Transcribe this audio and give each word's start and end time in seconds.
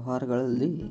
ವ್ಯವಹಾರಗಳಲ್ಲಿ 0.00 0.82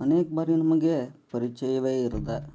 ಅನೇಕ 0.00 0.28
ಬಾರಿ 0.34 0.56
ನಮಗೆ 0.56 1.16
ಪರಿಚಯವೇ 1.30 2.02
ಇರದ 2.02 2.50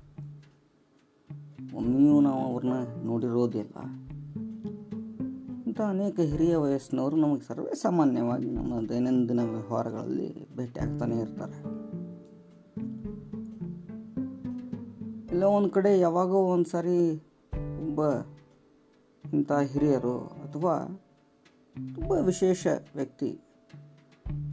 ಒಮ್ಮೆಯೂ 1.76 2.22
ನಾವು 2.22 2.42
ಅವ್ರನ್ನ 2.46 2.74
ನೋಡಿರೋದಿಲ್ಲ. 3.04 3.76
ಇಂಥ 5.66 5.82
ಅನೇಕ 5.82 6.20
ಹಿರಿಯ 6.20 6.56
ವಯಸ್ಸಿನವರು 6.56 7.16
ನಮಗೆ 7.16 7.42
ಸರ್ವೇ 7.42 7.76
ಸಾಮಾನ್ಯವಾಗಿ 7.76 8.52
ನಮ್ಮ 8.52 8.90
ದೈನಂದಿನ 8.90 9.40
ವ್ಯವಹಾರಗಳಲ್ಲಿ 9.40 10.56
ಭೇಟಿ 10.58 10.80
ಆಗ್ತಾನೆ 10.80 11.20
ಇರ್ತಾರೆ. 11.20 11.58
ಇಲ್ಲ, 15.32 15.44
ಒಂದು 15.44 15.70
ಕಡೆ 15.70 16.00
ಯಾವಾಗೋ 16.00 16.38
ಒಂದು 16.38 16.70
ಸಾರಿ 16.70 17.16
ಒಬ್ಬ 17.82 18.00
ಇಂಥ 19.34 19.52
ಹಿರಿಯರು 19.52 20.20
ಅಥವಾ 20.20 21.06
ತುಂಬ 21.96 22.12
ವಿಶೇಷ 22.12 22.68
ವ್ಯಕ್ತಿ 22.96 23.40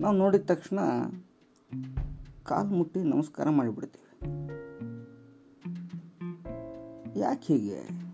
ನಾವು 0.01 0.17
ನೋಡಿದ 0.17 0.41
ತಕ್ಷಣ 0.41 0.79
ಕಾಲು 2.45 2.69
ಮುಟ್ಟಿ 2.69 3.01
ನಮಸ್ಕಾರ 3.01 3.49
ಮಾಡಿಬಿಡ್ತೀವಿ. 3.51 4.07
ಯಾಕೆ 7.19 7.55
ಹೀಗೆ? 7.55 8.07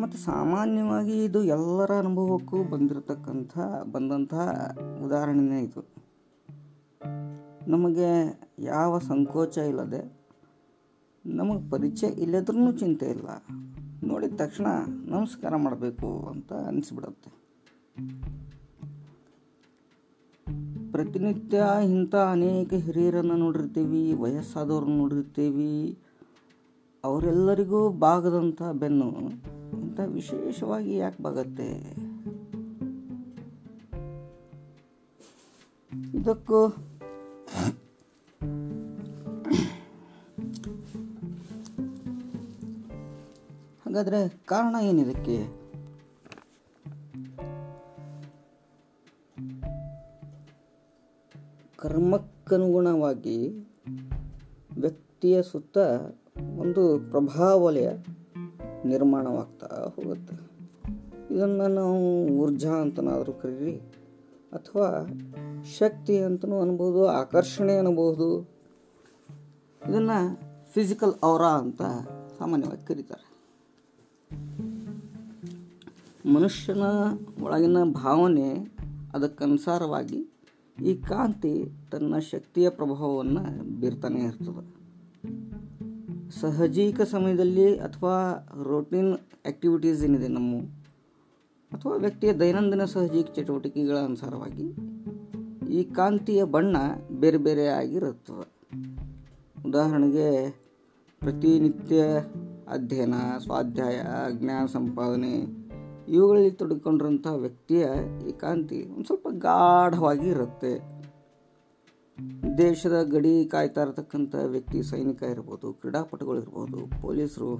ಮತ್ತು 0.00 0.18
ಸಾಮಾನ್ಯವಾಗಿ 0.18 1.24
ಇದು 1.24 1.44
ಎಲ್ಲರ 1.44 1.90
ಅನುಭವಕ್ಕೂ 1.98 2.64
ಬಂದಿರತಕ್ಕಂಥ 2.64 3.58
ಬಂದಂತಹ 3.92 4.76
ಉದಾಹರಣೆನೇ 5.04 5.60
ಇದು. 5.60 5.94
ನಮಗೆ 7.68 8.40
ಯಾವ 8.58 8.98
ಸಂಕೋಚ 8.98 9.58
ಇಲ್ಲದೆ, 9.58 10.20
ನಮಗೆ 11.26 11.70
ಪರಿಚಯ 11.70 12.06
ಇಲ್ಲದ್ರೂ 12.06 12.72
ಚಿಂತೆ 12.72 13.06
ಇಲ್ಲ. 13.06 13.28
ನೋಡಿದ 14.04 14.34
ತಕ್ಷಣ 14.36 14.66
ನಮಸ್ಕಾರ 15.06 15.56
ಮಾಡಬೇಕು 15.56 16.28
ಅಂತ 16.30 16.52
ಅನಿಸ್ಬಿಡುತ್ತೆ. 16.52 17.30
ಪ್ರತಿನಿತ್ಯ 21.00 21.62
ಇಂಥ 21.84 22.14
ಅನೇಕ 22.14 22.72
ಹಿರಿಯರನ್ನು 22.74 23.36
ನೋಡಿರ್ತೀವಿ, 23.36 24.12
ವಯಸ್ಸಾದವ್ರನ್ನ 24.12 24.96
ನೋಡಿರ್ತೀವಿ. 24.96 25.98
ಅವರೆಲ್ಲರಿಗೂ 27.04 27.88
ಬಾಗದಂಥ 27.88 28.62
ಬೆನ್ನು, 28.62 29.08
ಇಂಥ 29.80 30.00
ವಿಶೇಷವಾಗಿ 30.00 30.96
ಯಾಕೆ 30.96 31.22
ಬಾಗತ್ತೆ? 31.22 31.90
ಇದಕ್ಕೂ 36.14 36.66
ಹಾಗಾದರೆ 43.86 44.28
ಕಾರಣ 44.28 44.76
ಏನಿದಕ್ಕೆ? 44.82 45.59
ಕರ್ಮಕ್ಕನುಗುಣವಾಗಿ 51.90 53.48
ವ್ಯಕ್ತಿಯ 54.80 55.42
ಸುತ್ತ 55.42 55.78
ಒಂದು 56.58 57.10
ಪ್ರಭಾವಲಯ 57.10 57.88
ನಿರ್ಮಾಣವಾಗ್ತಾ 58.84 59.66
ಹೋಗುತ್ತೆ. 59.96 60.34
ಇದನ್ನು 61.34 61.68
ನಾವು 61.68 62.26
ಊರ್ಜಾ 62.26 62.70
ಅಂತನಾದರೂ 62.70 63.32
ಕರೀರಿ, 63.32 63.76
ಅಥವಾ 64.52 65.06
ಶಕ್ತಿ 65.78 66.18
ಅಂತಲೂ 66.18 66.60
ಅನ್ಬೋದು, 66.60 67.06
ಆಕರ್ಷಣೆ 67.06 67.76
ಅನ್ಬೋದು. 67.76 68.40
ಇದನ್ನು 69.88 70.40
ಫಿಸಿಕಲ್ 70.72 71.24
ಔರ 71.24 71.42
ಅಂತ 71.42 71.82
ಸಾಮಾನ್ಯವಾಗಿ 72.38 72.86
ಕರೀತಾರೆ. 72.86 73.30
ಮನುಷ್ಯನ 76.34 76.82
ಒಳಗಿನ 77.42 77.76
ಭಾವನೆ 77.84 78.52
ಅದಕ್ಕನುಸಾರವಾಗಿ 79.14 80.29
ಈ 80.84 80.94
ಕಾಂತಿ 80.94 81.72
ತನ್ನ 81.92 82.18
ಶಕ್ತಿಯ 82.18 82.70
ಪ್ರಭಾವವನ್ನು 82.70 83.80
ಬೀರ್ತಾನೆ 83.80 84.20
ಇರ್ತದೆ. 84.20 84.80
ಸಹಜೀಕ 86.40 87.00
ಸಮಯದಲ್ಲಿ 87.00 87.76
ಅಥವಾ 87.76 88.48
ರೋಟೀನ್ 88.62 89.12
ಆ್ಯಕ್ಟಿವಿಟೀಸ್ 89.12 90.04
ಏನಿದೆ 90.04 90.28
ನಮ್ಮ, 90.28 90.62
ಅಥವಾ 91.72 91.96
ವ್ಯಕ್ತಿಯ 91.96 92.32
ದೈನಂದಿನ 92.32 92.84
ಸಹಜೀಕ 92.84 93.26
ಚಟುವಟಿಕೆಗಳ 93.26 93.96
ಅನುಸಾರವಾಗಿ 93.96 94.74
ಈ 95.70 95.84
ಕಾಂತಿಯ 95.84 96.44
ಬಣ್ಣ 96.44 96.76
ಬೇರೆ 97.10 97.38
ಬೇರೆ 97.38 97.66
ಆಗಿರುತ್ತದೆ. 97.66 98.60
ಉದಾಹರಣೆಗೆ 99.68 100.50
ಪ್ರತಿನಿತ್ಯ 101.20 102.02
ಅಧ್ಯಯನ, 102.72 103.14
ಸ್ವಾಧ್ಯಾಯ, 103.38 104.00
ಜ್ಞಾನ 104.32 104.66
ಸಂಪಾದನೆ 104.66 105.59
ಇವುಗಳಲ್ಲಿ 106.08 106.50
ತೊಡಗಿಕೊಂಡಿರೋಂಥ 106.50 107.26
ವ್ಯಕ್ತಿಯ 107.44 107.82
ಏಕಾಂತಿ 108.30 108.32
ಕಾಂತಿ 108.32 108.78
ಒಂದು 108.94 109.06
ಸ್ವಲ್ಪ 109.06 109.28
ಗಾಢವಾಗಿ 109.30 110.26
ಇರುತ್ತೆ. 110.28 110.72
ದೇಶದ 112.58 112.96
ಗಡಿ 113.12 113.32
ಕಾಯ್ತಾ 113.44 113.82
ಇರತಕ್ಕಂಥ 113.82 114.34
ವ್ಯಕ್ತಿ 114.54 114.78
ಸೈನಿಕ 114.82 115.22
ಇರ್ಬೋದು 115.34 115.68
ಕ್ರೀಡಾಪಟುಗಳಿರ್ಬೋದು 115.72 116.80
ಪೊಲೀಸರು 117.02 117.50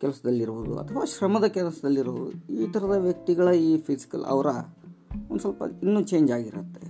ಕೆಲಸದಲ್ಲಿರ್ಬೋದು 0.00 0.78
ಅಥವಾ 0.78 1.04
ಶ್ರಮದ 1.04 1.44
ಕೆಲಸದಲ್ಲಿರ್ಬೋದು, 1.44 2.34
ಈ 2.62 2.66
ಥರದ 2.72 2.96
ವ್ಯಕ್ತಿಗಳ 3.06 3.48
ಈ 3.68 3.72
ಫಿಸಿಕಲ್ 3.78 4.24
ಅವರ 4.24 4.48
ಒಂದು 5.30 5.38
ಸ್ವಲ್ಪ 5.38 5.62
ಇನ್ನೂ 5.82 6.02
ಚೇಂಜ್ 6.02 6.32
ಆಗಿರುತ್ತೆ. 6.32 6.84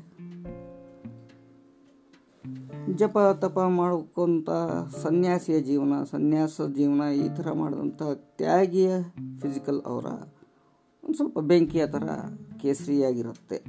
ಜಪ, 3.00 3.18
ತಪ 3.42 3.58
ಮಾಡ್ಕೊಂತ 3.58 4.48
ಸನ್ಯಾಸಿಯ 5.02 5.60
ಜೀವನ, 5.60 5.94
ಸನ್ಯಾಸ 6.10 6.66
ಜೀವನ 6.78 7.02
ಈ 7.24 7.28
ಥರ 7.36 7.52
ಮಾಡಿದಂಥ 7.52 8.02
ತ್ಯಾಗಿಯ 8.38 8.90
ಫಿಸಿಕಲ್ 9.42 9.80
ಅವರ 9.92 10.06
ಒಂದು 11.06 11.16
ಸ್ವಲ್ಪ 11.16 11.38
ಬೆಂಕಿಯ 11.38 11.86
ಥರ 11.86 12.02
ಕೇಸರಿಯಾಗಿರುತ್ತೆ. 12.62 13.64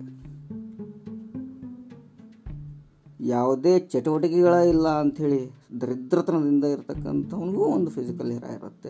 ಯಾವುದೇ 3.20 3.80
ಚಟುವಟಿಕೆಗಳ 3.80 4.54
ಇಲ್ಲ 4.54 4.88
ಅಂಥೇಳಿ 4.88 5.52
ದರಿದ್ರತನದಿಂದ 5.82 6.64
ಇರತಕ್ಕಂಥವನಿಗೂ 6.64 7.64
ಒಂದು 7.66 7.92
ಫಿಸಿಕಲ್ 7.92 8.32
ಹೆರ 8.32 8.44
ಇರುತ್ತೆ. 8.44 8.90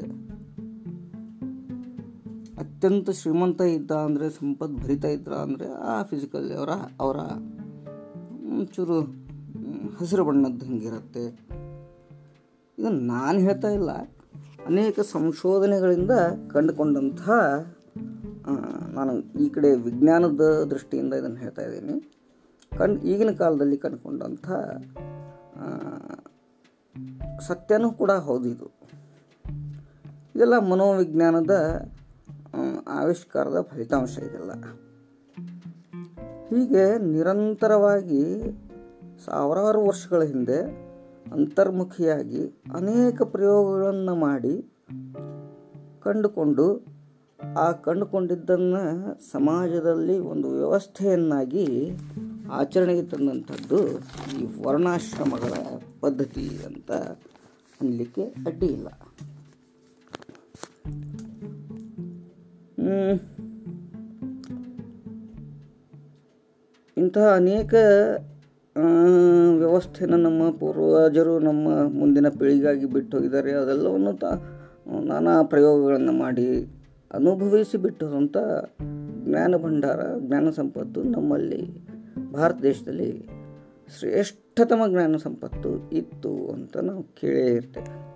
ಅತ್ಯಂತ 2.60 3.10
ಶ್ರೀಮಂತ 3.10 3.62
ಇದ್ದ 3.62 3.92
ಅಂದರೆ, 3.92 4.30
ಸಂಪತ್ 4.30 4.74
ಭರಿತ 4.74 5.06
ಇದ್ದ 5.06 5.28
ಅಂದರೆ 5.28 5.68
ಆ 5.68 6.04
ಫಿಸಿಕಲ್ 6.04 6.52
ಅವರ 6.52 6.70
ಅವರ 7.00 7.16
ಒಂಚೂರು 8.60 9.02
ಹಸಿರು 10.00 10.26
ಬಣ್ಣದ್ದು 10.26 10.66
ಹಂಗಿರುತ್ತೆ. 10.66 11.26
ಇದನ್ನು 12.80 13.00
ನಾನು 13.00 13.40
ಹೇಳ್ತಾ 13.40 13.70
ಇಲ್ಲ. 13.70 13.92
ಅನೇಕ 14.66 15.00
ಸಂಶೋಧನೆಗಳಿಂದ 15.00 16.12
ಕಂಡುಕೊಂಡಂಥ 16.52 17.30
ನಾನು 18.94 19.14
ಈ 19.40 19.50
ಕಡೆ 19.50 19.76
ವಿಜ್ಞಾನದ 19.76 20.68
ದೃಷ್ಟಿಯಿಂದ 20.70 21.14
ಇದನ್ನು 21.14 21.36
ಹೇಳ್ತಾ 21.36 21.62
ಇದ್ದೀನಿ. 21.62 22.14
ಕಣ್, 22.78 22.98
ಈಗಿನ 22.98 23.32
ಕಾಲದಲ್ಲಿ 23.32 23.78
ಕಂಡುಕೊಂಡಂಥ 23.78 24.48
ಸತ್ಯನೂ 27.42 27.92
ಕೂಡ 27.92 28.12
ಹೌದಿದು 28.12 28.56
ಇದು. 28.56 28.72
ಇದೆಲ್ಲ 30.36 30.58
ಮನೋವಿಜ್ಞಾನದ 30.58 31.54
ಆವಿಷ್ಕಾರದ 32.88 33.62
ಫಲಿತಾಂಶ 33.62 34.18
ಇದೆಲ್ಲ. 34.18 34.52
ಹೀಗೆ 36.50 36.98
ನಿರಂತರವಾಗಿ 36.98 38.40
ಸಾವಿರಾರು 39.26 39.86
ವರ್ಷಗಳ 39.86 40.24
ಹಿಂದೆ 40.24 40.88
ಅಂತರ್ಮುಖಿಯಾಗಿ 41.32 42.48
ಅನೇಕ 42.74 43.22
ಪ್ರಯೋಗಗಳನ್ನು 43.22 44.16
ಮಾಡಿ 44.16 44.56
ಕಂಡುಕೊಂಡು 46.02 46.97
ಆ 47.58 47.72
ಕಂಡುಕೊಂಡಿದ್ದನ್ನು 47.72 48.82
ಸಮಾಜದಲ್ಲಿ 49.32 50.20
ಒಂದು 50.20 50.50
ವ್ಯವಸ್ಥೆಯನ್ನಾಗಿ 50.50 51.92
ಆಚರಣೆಗೆ 52.52 53.02
ತಂದಂಥದ್ದು 53.02 54.00
ಈ 54.40 54.46
ವರ್ಣಾಶ್ರಮಗಳ 54.64 55.54
ಪದ್ಧತಿ 56.02 56.64
ಅಂತ 56.66 56.92
ಅನ್ನಲಿಕ್ಕೆ 57.82 58.22
ಅಡ್ಡಿ 58.22 58.66
ಇಲ್ಲ. 58.66 58.88
ಇಂತಹ 66.98 67.36
ಅನೇಕ 67.36 67.74
ವ್ಯವಸ್ಥೆನ 69.58 70.16
ನಮ್ಮ 70.16 70.52
ಪೂರ್ವಜರು 70.52 71.40
ನಮ್ಮ 71.40 71.68
ಮುಂದಿನ 72.00 72.30
ಪೀಳಿಗಾಗಿ 72.30 72.86
ಬಿಟ್ಟು 72.86 73.18
ಹೋಗಿದ್ದಾರೆ. 73.18 73.52
ಅದೆಲ್ಲವನ್ನು 73.54 74.14
ತ, 74.14 74.24
ನಾನಾ 75.04 75.44
ಪ್ರಯೋಗಗಳನ್ನು 75.44 76.12
ಮಾಡಿ 76.12 76.77
ಅನುಭವಿಸಿ 77.12 77.78
ಬಿಟ್ಟದಂಥ 77.78 78.38
ಜ್ಞಾನ 79.26 79.56
ಭಂಡಾರ, 79.58 80.20
ಜ್ಞಾನ 80.20 80.50
ಸಂಪತ್ತು 80.50 81.04
ನಮ್ಮಲ್ಲಿ 81.04 81.88
ಭಾರತ 82.32 82.62
ದೇಶದಲ್ಲಿ 82.62 83.30
ಶ್ರೇಷ್ಠತಮ 84.00 84.82
ಜ್ಞಾನ 84.90 85.16
ಸಂಪತ್ತು 85.16 85.92
ಇತ್ತು 85.92 86.48
ಅಂತ 86.48 86.78
ನಾವು 86.78 87.04
ಕೇಳೇ 87.04 87.54
ಇರ್ತೇವೆ. 87.56 88.08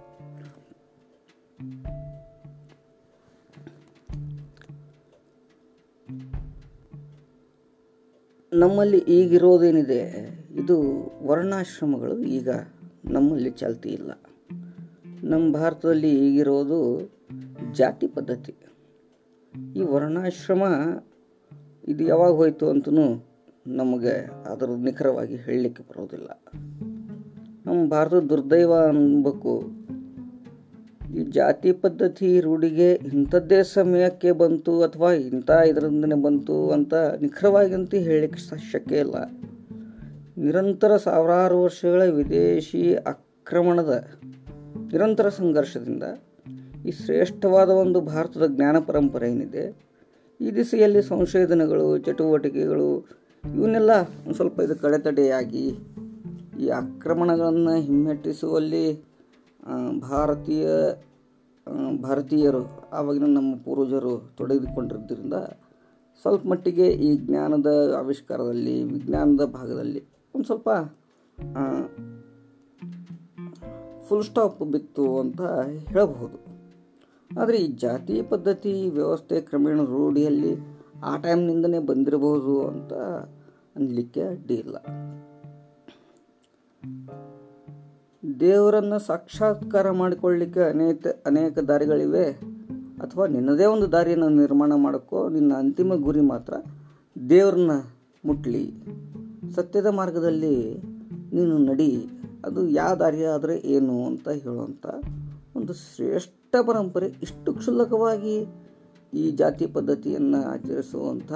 ನಮ್ಮಲ್ಲಿ 8.54 8.98
ಈಗಿರೋದೇನಿದೆ, 8.98 10.02
ಇದು 10.52 10.78
ವರ್ಣಾಶ್ರಮಗಳು 11.28 12.20
ಈಗ 12.20 12.50
ನಮ್ಮಲ್ಲಿ 13.06 13.52
ಚಾಲ್ತಿ 13.52 13.90
ಇಲ್ಲ. 13.90 14.12
ನಮ್ಮ 15.24 15.54
ಭಾರತದಲ್ಲಿ 15.54 16.28
ಈಗಿರೋದು 16.28 17.10
ಜಾತಿ 17.74 18.08
ಪದ್ಧತಿ. 18.08 18.56
ಈ 19.76 19.82
ವರ್ಣಾಶ್ರಮ 19.82 20.64
ಇದು 21.88 22.04
ಯಾವಾಗ 22.04 22.34
ಹೋಯಿತು 22.34 22.70
ಅಂತಲೂ 22.70 23.26
ನಮಗೆ 23.68 24.30
ಅದರ 24.52 24.70
ನಿಖರವಾಗಿ 24.84 25.36
ಹೇಳಲಿಕ್ಕೆ 25.36 25.84
ಬರೋದಿಲ್ಲ 25.84 26.28
ನಮ್ಮ 27.66 27.90
ಭಾರತದ 27.90 28.20
ದುರ್ದೈವ 28.20 28.74
ಅನ್ಬೇಕು 28.74 29.64
ಈ 31.16 31.24
ಜಾತಿ 31.24 31.72
ಪದ್ಧತಿ 31.72 32.40
ರೂಢಿಗೆ 32.40 32.92
ಇಂಥದ್ದೇ 32.94 33.64
ಸಮಯಕ್ಕೆ 33.64 34.32
ಬಂತು 34.32 34.84
ಅಥವಾ 34.84 35.12
ಇಂಥ 35.12 35.50
ಇದರಿಂದನೇ 35.50 36.16
ಬಂತು 36.16 36.72
ಅಂತ 36.72 36.94
ನಿಖರವಾಗಿ 36.94 37.74
ಅಂತ 37.74 37.94
ಹೇಳಲಿಕ್ಕೆ 37.94 38.72
ಶಕ್ಯ 38.72 38.98
ಇಲ್ಲ. 38.98 39.16
ನಿರಂತರ 40.38 40.98
ಸಾವಿರಾರು 40.98 41.64
ವರ್ಷಗಳ 41.64 42.04
ವಿದೇಶಿ 42.04 42.96
ಆಕ್ರಮಣದ, 42.96 44.06
ನಿರಂತರ 44.92 45.30
ಸಂಘರ್ಷದಿಂದ 45.30 46.04
ಈ 46.86 46.92
ಶ್ರೇಷ್ಠವಾದ 46.92 47.70
ಒಂದು 47.70 48.02
ಭಾರತದ 48.02 48.46
ಜ್ಞಾನ 48.56 48.80
ಪರಂಪರೆ 48.80 49.32
ಏನಿದೆ, 49.32 49.64
ಈ 50.42 50.52
ದಿಸೆಯಲ್ಲಿ 50.52 51.02
ಸಂಶೋಧನೆಗಳು, 51.04 51.98
ಚಟುವಟಿಕೆಗಳು, 51.98 52.90
ಇವನ್ನೆಲ್ಲ 53.56 53.92
ಒಂದು 54.26 54.34
ಸ್ವಲ್ಪ 54.34 54.60
ಇದು 54.60 54.76
ಕಡೆತಡೆಯಾಗಿ 54.76 55.66
ಈ 56.60 56.68
ಆಕ್ರಮಣಗಳನ್ನು 56.68 57.76
ಹಿಮ್ಮೆಟ್ಟಿಸುವಲ್ಲಿ 57.82 58.86
ಭಾರತೀಯ 60.00 60.68
ಭಾರತೀಯರು, 62.02 62.64
ಆವಾಗಿನ 62.92 63.24
ನಮ್ಮ 63.24 63.56
ಪೂರ್ವಜರು 63.56 64.14
ತೊಡಗಿಕೊಂಡಿದ್ದರಿಂದ 64.38 65.34
ಸ್ವಲ್ಪ 66.22 66.48
ಮಟ್ಟಿಗೆ 66.48 66.88
ಈ 66.92 67.18
ಜ್ಞಾನದ 67.18 67.96
ಆವಿಷ್ಕಾರದಲ್ಲಿ, 68.00 68.84
ವಿಜ್ಞಾನದ 68.84 69.46
ಭಾಗದಲ್ಲಿ 69.46 70.04
ಒಂದು 70.36 70.46
ಸ್ವಲ್ಪ 70.46 70.70
ಫುಲ್ 74.08 74.24
ಸ್ಟಾಪ್ 74.24 74.64
ಬಿತ್ತು 74.64 75.20
ಅಂತ 75.20 75.42
ಹೇಳಬಹುದು. 75.90 76.51
ಆದರೆ 77.40 77.58
ಈ 77.58 77.68
ಜಾತಿ 77.68 78.22
ಪದ್ಧತಿ 78.22 78.90
ವ್ಯವಸ್ಥೆ 78.90 79.42
ಕ್ರಮೇಣ 79.42 79.82
ರೂಢಿಯಲ್ಲಿ 79.82 80.56
ಆ 81.04 81.18
ಟೈಮ್ನಿಂದನೇ 81.18 81.80
ಬಂದಿರಬಹುದು 81.80 82.68
ಅಂತ 82.68 82.94
ಅನ್ಲಿಕ್ಕೆ 83.76 84.22
ಅಡ್ಡಿ 84.22 84.54
ಇಲ್ಲ. 84.54 84.76
ದೇವರನ್ನು 88.40 89.00
ಸಾಕ್ಷಾತ್ಕಾರ 89.00 89.92
ಮಾಡಿಕೊಳ್ಳಿಕ್ಕೆ 89.92 90.60
ಅನೇಕ 90.60 91.08
ಅನೇಕ 91.26 91.60
ದಾರಿಗಳಿವೆ. 91.60 92.26
ಅಥವಾ 93.02 93.28
ನಿನ್ನದೇ 93.28 93.66
ಒಂದು 93.66 93.92
ದಾರಿಯನ್ನು 93.92 94.30
ನಿರ್ಮಾಣ 94.30 94.74
ಮಾಡೋಕ್ಕೋ 94.76 95.30
ನಿನ್ನ 95.30 95.54
ಅಂತಿಮ 95.54 95.94
ಗುರಿ 95.94 96.22
ಮಾತ್ರ 96.22 96.54
ದೇವ್ರನ್ನ 97.30 97.72
ಮುಟ್ಲಿ. 98.26 98.74
ಸತ್ಯದ 99.56 99.86
ಮಾರ್ಗದಲ್ಲಿ 99.86 100.78
ನೀನು 101.34 101.58
ನಡಿ. 101.58 102.06
ಅದು 102.46 102.68
ಯಾವ 102.68 102.96
ದಾರಿ 102.96 103.26
ಆದರೆ 103.26 103.58
ಏನು 103.58 104.06
ಅಂತ 104.06 104.30
ಹೇಳುವಂಥ 104.30 104.86
ಒಂದು 105.56 105.74
ಶ್ರೇಷ್ಠ 105.74 106.41
ಪರಂಪರೆ 106.56 107.06
ಇಷ್ಟು 107.06 107.54
ಕ್ಷುಲ್ಲಕವಾಗಿ 107.54 108.46
ಈ 109.14 109.32
ಜಾತಿ 109.32 109.68
ಪದ್ಧತಿಯನ್ನು 109.68 110.44
ಆಚರಿಸುವಂಥ 110.44 111.32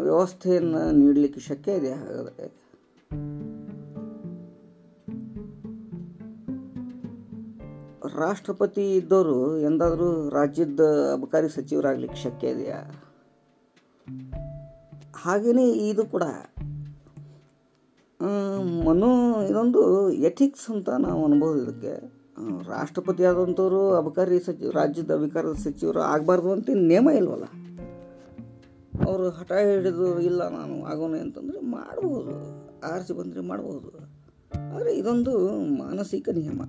ವ್ಯವಸ್ಥೆಯನ್ನು 0.00 0.90
ನೀಡಲಿಕ್ಕೆ 0.90 1.40
ಶಕ್ಯ 1.40 1.72
ಇದೆ 1.72 1.92
ಹಾಗಾದರೆ. 1.92 2.58
ರಾಷ್ಟ್ರಪತಿ 8.18 8.96
ಇದ್ದವರು 8.96 9.58
ಎಂದಾದರೂ 9.58 10.28
ರಾಜ್ಯದ 10.28 10.80
ಅಬಕಾರಿ 11.12 11.48
ಸಚಿವರಾಗಲಿಕ್ಕೆ 11.48 12.18
ಶಕ್ಯ 12.18 12.48
ಇದೆಯಾ? 12.48 12.82
ಹಾಗೆಯೇ 15.14 15.72
ಇದು 15.72 16.06
ಕೂಡ. 16.06 16.22
ಮನೋ 18.84 19.42
ಇದೊಂದು 19.42 20.10
ಎಥಿಕ್ಸ್ 20.10 20.70
ಅಂತ 20.70 20.90
ನಾವು 20.90 21.24
ಅನ್ಬೋದು 21.24 21.62
ಇದಕ್ಕೆ. 21.62 22.17
ರಾಷ್ಟ್ರಪತಿ 22.68 23.24
ಆದಂಥವ್ರು 23.24 23.94
ಅಬಕಾರಿ 23.94 24.40
ಸಚಿವ 24.40 24.70
ರಾಜ್ಯದ 24.70 25.10
ಅಬಕಾರಿ 25.10 25.64
ಸಚಿವರು 25.64 26.00
ಆಗಬಾರ್ದು 26.00 26.52
ಅಂತ 26.52 26.70
ನಿಯಮ 26.74 27.08
ಇಲ್ವಲ್ಲ? 27.16 27.44
ಅವರು 29.06 29.30
ಹಠ 29.30 29.52
ಹಿಡಿದು 29.52 30.20
ಇಲ್ಲ 30.20 30.48
ನಾನು 30.48 30.84
ಆಗೋನೆ 30.84 31.20
ಅಂತಂದರೆ 31.20 31.60
ಮಾಡ್ಬೋದು. 31.60 32.34
ಆರಿಸಿ 32.80 33.12
ಬಂದರೆ 33.12 33.40
ಮಾಡ್ಬೋದು. 33.40 34.18
ಆದರೆ 34.74 34.96
ಇದೊಂದು 34.96 35.50
ಮಾನಸಿಕ 35.78 36.28
ನಿಯಮ. 36.28 36.62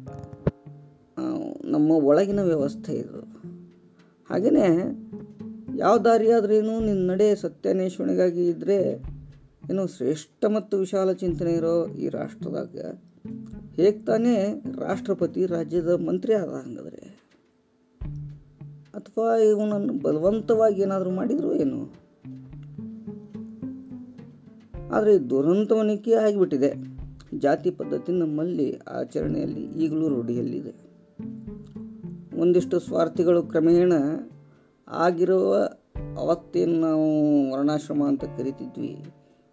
ನಮ್ಮ 1.63 1.91
ಒಳಗಿನ 1.91 2.39
ವ್ಯವಸ್ಥೆ 2.39 2.93
ಇದು. 2.93 3.39
ಹಾಗೆಯೇ 4.29 4.65
ಯಾವ 5.75 5.97
ದಾರಿಯಾದ್ರೇನು 5.97 6.85
ನಿನ್ನ 6.85 7.11
ನಡೆ 7.11 7.35
ಸತ್ಯಾನ್ವೇಷಣೆಗಾಗಿ 7.35 8.47
ಇದ್ದರೆ 8.47 9.03
ಏನು 9.71 9.87
ಶ್ರೇಷ್ಠ 9.87 10.45
ಮತ್ತು 10.45 10.77
ವಿಶಾಲ 10.77 11.11
ಚಿಂತನೆ 11.11 11.53
ಇರೋ 11.53 11.87
ಈ 11.87 12.09
ರಾಷ್ಟ್ರದಾಗ 12.09 12.67
ಹೇಗೆ 13.79 14.05
ತಾನೇ 14.05 14.63
ರಾಷ್ಟ್ರಪತಿ, 14.79 15.45
ರಾಜ್ಯದ 15.45 15.89
ಮಂತ್ರಿ 15.89 16.33
ಆದ 16.33 16.49
ಹಂಗಾದ್ರೆ. 16.49 17.19
ಅಥವಾ 18.93 19.37
ಇವನನ್ನು 19.37 19.93
ಬಲವಂತವಾಗಿ 19.93 20.81
ಏನಾದರೂ 20.81 21.11
ಮಾಡಿದ್ರು 21.11 21.55
ಏನು? 21.55 21.93
ಆದರೆ 24.91 25.29
ದುರಂತವನಿಕೆ 25.29 26.13
ಆಗಿಬಿಟ್ಟಿದೆ. 26.13 26.73
ಜಾತಿ 27.39 27.71
ಪದ್ಧತಿ 27.71 28.11
ನಮ್ಮಲ್ಲಿ 28.11 28.77
ಆಚರಣೆಯಲ್ಲಿ 28.77 29.61
ಈಗಲೂ 29.61 30.07
ರೂಢಿಯಲ್ಲಿದೆ. 30.07 30.73
ಒಂದಿಷ್ಟು 32.39 32.79
ಸ್ವಾರ್ಥಿಗಳು 32.79 33.43
ಕ್ರಮೇಣ 33.43 33.93
ಆಗಿರುವ 34.87 35.69
ಅವತ್ತೇನು 36.17 36.79
ನಾವು 36.79 37.07
ವರ್ಣಾಶ್ರಮ 37.51 38.03
ಅಂತ 38.03 38.23
ಕರಿತಿದ್ವಿ. 38.23 39.05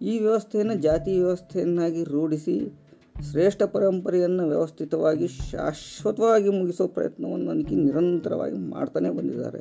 ಈ 0.03 0.19
ವ್ಯವಸ್ಥೆಯನ್ನು 0.19 0.75
ಜಾತಿ 0.75 1.11
ವ್ಯವಸ್ಥೆಯನ್ನಾಗಿ 1.11 2.05
ರೂಢಿಸಿ 2.05 2.86
ಶ್ರೇಷ್ಠ 3.23 3.63
ಪರಂಪರೆಯನ್ನು 3.63 4.49
ವ್ಯವಸ್ಥಿತವಾಗಿ, 4.49 5.29
ಶಾಶ್ವತವಾಗಿ 5.29 6.49
ಮುಗಿಸೋ 6.49 6.87
ಪ್ರಯತ್ನವನ್ನು 6.87 7.53
ನನಗೆ 7.53 7.75
ನಿರಂತರವಾಗಿ 7.75 8.57
ಮಾಡ್ತಾನೆ 8.57 9.11
ಬಂದಿದ್ದಾರೆ. 9.11 9.59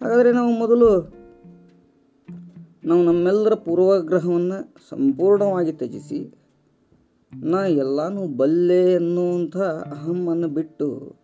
ಹಾಗಾದರೆ 0.00 0.32
ನಾವು 0.32 0.58
ಮೊದಲು 0.58 1.18
ನಾವು 2.84 3.02
ನಮ್ಮೆಲ್ಲರ 3.02 3.54
ಪೂರ್ವಗ್ರಹವನ್ನು 3.54 4.74
ಸಂಪೂರ್ಣವಾಗಿ 4.88 5.72
ತ್ಯಜಿಸಿ, 5.72 6.34
ನಾ 7.36 7.66
ಎಲ್ಲಾನು 7.66 8.26
ಬಲ್ಲೆ 8.26 8.94
ಅನ್ನುವಂಥ 8.94 9.56
ಅಹಮ್ಮನ್ನು 9.92 10.48
ಬಿಟ್ಟು 10.48 11.16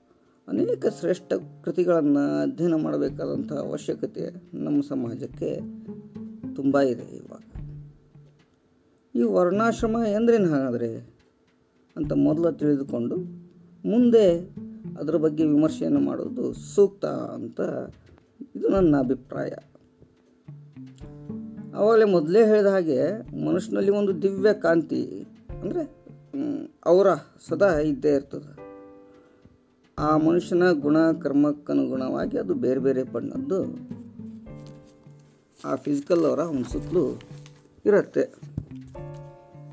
ಅನೇಕ 0.49 0.87
ಶ್ರೇಷ್ಠ 0.87 1.33
ಕೃತಿಗಳನ್ನು 1.65 2.43
ಅಧ್ಯಯನ 2.43 2.75
ಮಾಡಬೇಕಾದಂಥ 2.75 3.53
ಅವಶ್ಯಕತೆ 3.53 4.31
ನಮ್ಮ 4.55 4.83
ಸಮಾಜಕ್ಕೆ 4.89 5.61
ತುಂಬ 6.55 6.81
ಇದೆ. 6.81 7.17
ಇವಾಗ 7.17 7.34
ಈ 9.15 9.23
ವರ್ಣಾಶ್ರಮ 9.23 9.97
ಎಂದ್ರೇನು 10.09 10.49
ಹಾಗಾದರೆ? 10.51 11.15
ಅಂತ 11.97 12.13
ಮೊದಲು 12.13 12.53
ತಿಳಿದುಕೊಂಡು 12.53 13.17
ಮುಂದೆ 13.89 14.57
ಅದರ 15.01 15.17
ಬಗ್ಗೆ 15.17 15.47
ವಿಮರ್ಶೆಯನ್ನು 15.47 16.01
ಮಾಡೋದು 16.01 16.53
ಸೂಕ್ತ 16.53 17.05
ಅಂತ 17.05 17.61
ಇದು 18.57 18.69
ನನ್ನ 18.69 18.97
ಅಭಿಪ್ರಾಯ. 18.99 19.51
ಆವಾಗಲೇ 21.75 22.05
ಮೊದಲೇ 22.05 22.47
ಹೇಳಿದ 22.47 22.67
ಹಾಗೆ 22.67 23.01
ಮನುಷ್ಯನಲ್ಲಿ 23.45 23.91
ಒಂದು 23.91 24.23
ದಿವ್ಯ 24.23 24.53
ಕಾಂತಿ 24.53 25.27
ಅಂದರೆ 25.63 26.05
ಅವರ 26.87 27.07
ಸದಾ 27.49 27.79
ಇದ್ದೇ 27.79 28.09
ಇರ್ತದೆ. 28.09 28.65
ಆ 29.99 30.17
ಮನುಷ್ಯನ 30.17 30.73
ಗುಣ 30.73 30.97
ಕರ್ಮಕ್ಕನುಗುಣವಾಗಿ 31.23 32.39
ಅದು 32.39 32.55
ಬೇರೆ 32.55 32.81
ಬೇರೆ 32.81 33.03
ಬಣ್ಣದ್ದು 33.03 33.61
ಆ 35.65 35.75
ಫಿಸಿಕಲ್ 35.75 36.25
ಅವರ 36.25 36.39
ಒಂದು 36.39 36.65
ಸುತ್ತಲೂ 36.65 37.21
ಇರುತ್ತೆ. 37.87 38.54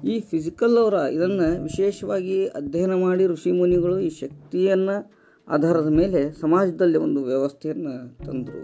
ಈ 0.03 0.19
ಫಿಸಿಕಲ್ 0.19 0.77
ಅವರ 0.77 0.93
ಇದನ್ನು 0.93 1.63
ವಿಶೇಷವಾಗಿ 1.63 2.47
ಅಧ್ಯಯನ 2.47 2.93
ಮಾಡಿ 2.93 3.25
ಋಷಿಮುನಿಗಳು 3.25 3.99
ಈ 3.99 4.09
ಶಕ್ತಿಯನ್ನು 4.09 4.95
ಆಧಾರದ 5.47 5.87
ಮೇಲೆ 5.87 6.41
ಸಮಾಜದಲ್ಲಿ 6.41 6.97
ಒಂದು 6.97 7.23
ವ್ಯವಸ್ಥೆಯನ್ನು 7.23 7.93
ತಂದರು 8.25 8.61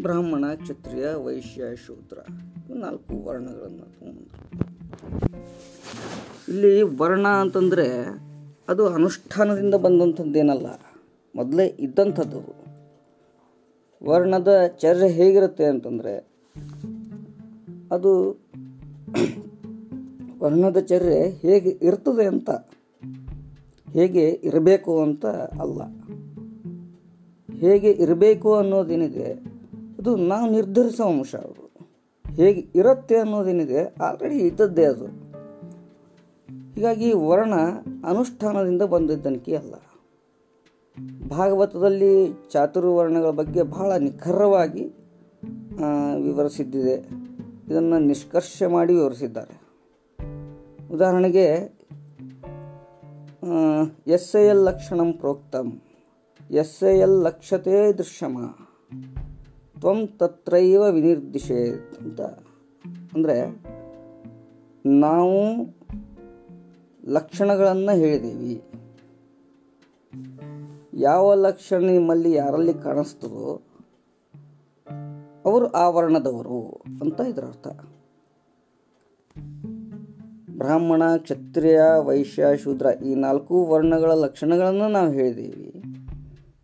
ಬ್ರಾಹ್ಮಣ, 0.00 0.44
ಕ್ಷತ್ರಿಯ, 0.54 1.06
ವೈಶ್ಯ, 1.14 1.62
ಶೂದ್ರ 1.76 2.18
ನಾಲ್ಕು 2.74 3.24
ವರ್ಣಗಳನ್ನು 3.24 3.86
ತಗೊಂಡ್ರು 3.92 4.28
ಇಲ್ಲಿ 6.48 6.82
ವರ್ಣ 6.82 7.26
ಅಂತಂದರೆ 7.26 7.86
ಅದು 8.68 8.86
ಅನುಷ್ಠಾನದಿಂದ 8.88 9.74
ಬಂದಂಥದ್ದೇನಲ್ಲ, 9.74 10.66
ಮೊದಲೇ 11.34 11.66
ಇದ್ದಂಥದ್ದು. 11.78 12.40
ವರ್ಣದ 14.04 14.52
ಚರ್ಯ 14.78 15.08
ಹೇಗಿರುತ್ತೆ 15.08 15.64
ಅಂತಂದರೆ 15.64 16.14
ಅದು 17.90 18.12
ವರ್ಣದ 20.42 20.78
ಚರ್ಯೆ 20.78 21.30
ಹೇಗೆ 21.30 21.78
ಇರ್ತದೆ 21.82 22.26
ಅಂತ, 22.26 22.50
ಹೇಗೆ 23.92 24.28
ಇರಬೇಕು 24.28 25.02
ಅಂತ 25.02 25.26
ಅಲ್ಲ. 25.60 25.82
ಹೇಗೆ 27.60 27.90
ಇರಬೇಕು 27.90 28.54
ಅನ್ನೋದೇನಿದೆ, 28.54 29.32
ಅದು 29.98 30.16
ನಾವು 30.16 30.50
ನಿರ್ಧರಿಸೋ 30.50 31.04
ಅಂಶ 31.04 31.34
ಅದು. 31.34 31.70
ಹೇಗೆ 32.24 32.66
ಇರುತ್ತೆ 32.74 33.16
ಅನ್ನೋದೇನಿದೆ 33.16 33.94
ಆಲ್ರೆಡಿ 34.02 34.38
ಇದ್ದದ್ದೇ 34.38 34.84
ಅದು. 34.84 35.06
ಹೀಗಾಗಿ 36.74 37.12
ವರ್ಣ 37.12 37.54
ಅನುಷ್ಠಾನದಿಂದ 38.08 38.82
ಬಂದಿದ್ದನಿಕೆ 38.82 39.56
ಅಲ್ಲ 39.56 39.74
ಭಾಗವತದಲ್ಲಿ 41.28 42.12
ಚಾತುರ್ವರ್ಣಗಳ 42.50 43.30
ಬಗ್ಗೆ 43.30 43.62
ಬಹಳ 43.62 43.96
ನಿಖರವಾಗಿ 43.96 44.84
ವಿವರಿಸಿದ್ದಿದೆ. 46.22 46.96
ಇದನ್ನು 47.70 47.98
ನಿಷ್ಕರ್ಷ 47.98 48.62
ಮಾಡಿ 48.68 48.94
ವಿವರಿಸಿದ್ದಾರೆ. 48.94 49.61
ಉದಾಹರಣೆಗೆ 50.92 51.46
ಎಸ್ 54.06 54.32
ಎ 54.36 54.42
ಎಲ್ 54.46 54.64
ಲಕ್ಷಣಂ 54.64 55.10
ಪ್ರೋಕ್ತಂ 55.12 55.68
ಎಸ್ 56.50 56.82
ಎ 56.82 56.92
ಎಲ್ 56.98 57.16
ಲಕ್ಷತೆ 57.22 57.76
ದೃಶ್ಯಮ, 57.92 58.38
ತ್ವಂ 59.80 60.00
ತತ್ರೈವ 60.18 60.82
ವಿನಿರ್ದಿಶೇತ್ 60.90 61.94
ಅಂತ. 62.02 62.20
ಅಂದರೆ, 63.14 63.36
ನಾವು 64.86 65.38
ಲಕ್ಷಣಗಳನ್ನು 67.04 67.94
ಹೇಳಿದ್ದೀವಿ 67.98 68.54
ಯಾವ 71.00 71.34
ಲಕ್ಷಣ 71.46 71.80
ನಿಮ್ಮಲ್ಲಿ 71.90 72.32
ಯಾರಲ್ಲಿ 72.32 72.74
ಕಾಣಿಸ್ತದೋ, 72.74 73.48
ಅವರು 75.44 75.66
ಆ 75.72 75.86
ವರ್ಣದವರು 75.88 76.60
ಅಂತ 77.02 77.20
ಇದರ 77.20 77.44
ಅರ್ಥ 77.44 77.68
ಬ್ರಾಹ್ಮಣ, 80.56 81.02
ಕ್ಷತ್ರಿಯ, 81.16 81.80
ವೈಶ್ಯ, 82.04 82.56
ಶೂದ್ರ 82.56 82.86
ಈ 83.04 83.14
ನಾಲ್ಕು 83.14 83.66
ವರ್ಣಗಳ 83.66 84.10
ಲಕ್ಷಣಗಳನ್ನು 84.14 84.88
ನಾವು 84.88 85.12
ಹೇಳಿದ್ದೀವಿ. 85.12 85.82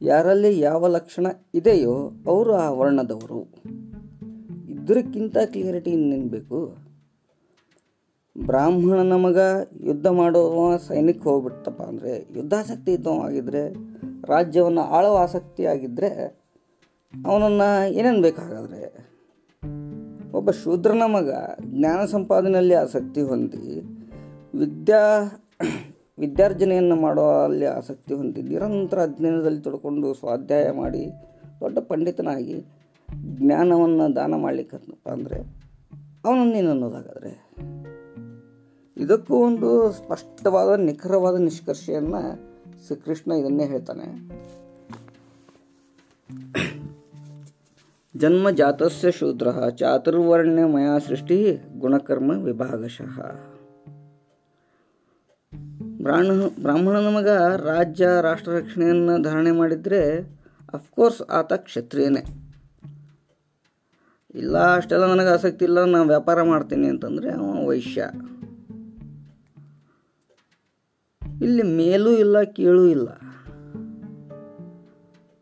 ಯಾರಲ್ಲಿ 0.02 0.60
ಯಾವ 0.60 0.86
ಲಕ್ಷಣ 0.86 1.26
ಇದೆಯೋ 1.54 2.24
ಅವರು 2.26 2.54
ಆ 2.54 2.70
ವರ್ಣದವರು. 2.70 3.40
ಇದ್ರಕ್ಕಿಂತ 4.68 5.38
ಕ್ಲಿಯರಿಟಿ 5.44 5.90
ಇನ್ನೇನು 5.90 6.28
ಬೇಕು 6.28 6.76
ಬ್ರಾಹ್ಮಣನ 8.36 9.12
ಮಗ 9.12 9.38
ಯುದ್ಧ 9.80 10.06
ಮಾಡೋ 10.06 10.76
ಸೈನಿಕ 10.76 11.22
ಹೋಗ್ಬಿಡ್ತಪ್ಪ 11.22 11.82
ಅಂದರೆ 11.82 12.26
ಯುದ್ಧಾಸಕ್ತಿ 12.36 12.92
ಇದ್ದವಾಗಿದ್ದರೆ 12.92 13.74
ರಾಜ್ಯವನ್ನು 14.24 14.80
ಆಳುವ 14.80 15.18
ಆಸಕ್ತಿ 15.18 15.66
ಆಗಿದ್ದರೆ 15.66 16.10
ಅವನನ್ನು 17.24 17.88
ಏನೇನು 17.88 18.22
ಬೇಕಾಗಾದ್ರೆ 18.22 19.08
ಒಬ್ಬ 20.32 20.50
ಶೂದ್ರನ 20.50 21.02
ಮಗ 21.06 21.30
ಜ್ಞಾನ 21.62 22.04
ಸಂಪಾದನೆಯಲ್ಲಿ 22.04 22.74
ಆಸಕ್ತಿ 22.74 23.20
ಹೊಂದಿ 23.20 23.80
ವಿದ್ಯಾ 24.58 25.22
ವಿದ್ಯಾರ್ಜನೆಯನ್ನು 26.18 26.96
ಮಾಡುವಲ್ಲಿ 26.96 27.66
ಆಸಕ್ತಿ 27.66 28.14
ಹೊಂದಿ 28.14 28.42
ನಿರಂತರ 28.42 29.02
ಅಧ್ಯಯನದಲ್ಲಿ 29.02 29.60
ತೊಡ್ಕೊಂಡು 29.60 30.14
ಸ್ವಾಧ್ಯಾಯ 30.14 30.70
ಮಾಡಿ 30.70 31.10
ದೊಡ್ಡ 31.60 31.78
ಪಂಡಿತನಾಗಿ 31.78 32.64
ಜ್ಞಾನವನ್ನು 33.24 34.16
ದಾನ 34.16 34.34
ಮಾಡಲಿಕ್ಕಂತಪ್ಪ 34.34 35.08
ಅಂದರೆ 35.08 35.58
ಅವನನ್ನೇನು 36.24 36.70
ಅನ್ನೋದಾಗಾದರೆ. 36.70 37.54
ಇದಕ್ಕೂ 38.96 39.36
ಒಂದು 39.36 39.92
ಸ್ಪಷ್ಟವಾದ 39.92 40.80
ನಿಖರವಾದ 40.80 41.40
ನಿಷ್ಕರ್ಷೆಯನ್ನು 41.40 42.36
ಶ್ರೀಕೃಷ್ಣ 42.86 43.32
ಇದನ್ನೇ 43.32 43.64
ಹೇಳ್ತಾನೆ. 43.66 44.38
ಜನ್ಮ 48.18 48.50
ಜಾತಸ್ಯ 48.50 49.10
ಶೂದ್ರ 49.10 49.48
ಚಾತುರ್ವರ್ಣ್ಯ 49.70 50.64
ಮಯಾ 50.64 50.98
ಸೃಷ್ಟಿ 50.98 51.38
ಗುಣಕರ್ಮ 51.78 52.30
ವಿಭಾಗಶಃ 52.30 53.16
ಬ್ರಾಹ್ಮಣ 56.02 56.46
ಬ್ರಾಹ್ಮಣ 56.62 56.96
ನಮಗ 56.98 57.28
ರಾಜ್ಯ 57.56 58.06
ರಾಷ್ಟ್ರ 58.22 58.52
ರಕ್ಷಣೆಯನ್ನು 58.52 59.22
ಧಾರಣೆ 59.22 59.50
ಮಾಡಿದರೆ 59.50 60.00
ಅಫ್ಕೋರ್ಸ್ 60.74 61.22
ಆತ 61.22 61.52
ಕ್ಷತ್ರಿಯನೇ. 61.52 62.22
ಇಲ್ಲ, 64.34 64.56
ಅಷ್ಟೆಲ್ಲ 64.74 65.04
ನನಗೆ 65.04 65.28
ಆಸಕ್ತಿ 65.28 65.64
ಇಲ್ಲ 65.64 65.84
ನಾನು 65.84 66.08
ವ್ಯಾಪಾರ 66.08 66.42
ಮಾಡ್ತೀನಿ 66.42 66.88
ಅಂತಂದರೆ 66.88 67.30
ಅವ 67.30 67.66
ವೈಶ್ಯ. 67.66 68.02
ಇಲ್ಲಿ 71.42 71.62
ಮೇಲೂ 71.62 72.10
ಇಲ್ಲ, 72.10 72.42
ಕೀಳೂ 72.42 72.84
ಇಲ್ಲ. 72.86 73.08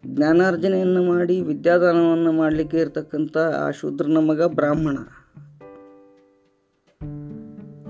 ಜ್ಞಾನಾರ್ಜನೆಯನ್ನು 0.07 1.03
ಮಾಡಿ 1.05 1.41
ವಿದ್ಯಾದಾನವನ್ನು 1.41 2.33
ಮಾಡಲಿಕ್ಕೆ 2.33 2.79
ಇರತಕ್ಕಂಥ 2.79 3.37
ಆ 3.37 3.71
ಶೂದ್ರನ 3.71 4.17
ಮಗ 4.17 4.43
ಬ್ರಾಹ್ಮಣ. 4.43 4.99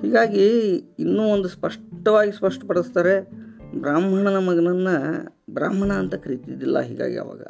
ಹೀಗಾಗಿ 0.01 0.77
ಇನ್ನೂ 0.99 1.23
ಒಂದು 1.23 1.49
ಸ್ಪಷ್ಟವಾಗಿ 1.49 2.33
ಸ್ಪಷ್ಟಪಡಿಸ್ತಾರೆ, 2.33 3.31
ಬ್ರಾಹ್ಮಣನ 3.81 4.39
ಮಗನನ್ನು 4.39 4.95
ಬ್ರಾಹ್ಮಣ 5.55 5.93
ಅಂತ 5.93 6.15
ಕರೀತಿದ್ದಿಲ್ಲ 6.15 6.81
ಹೀಗಾಗಿ 6.81 7.17
ಅವಾಗ. 7.17 7.43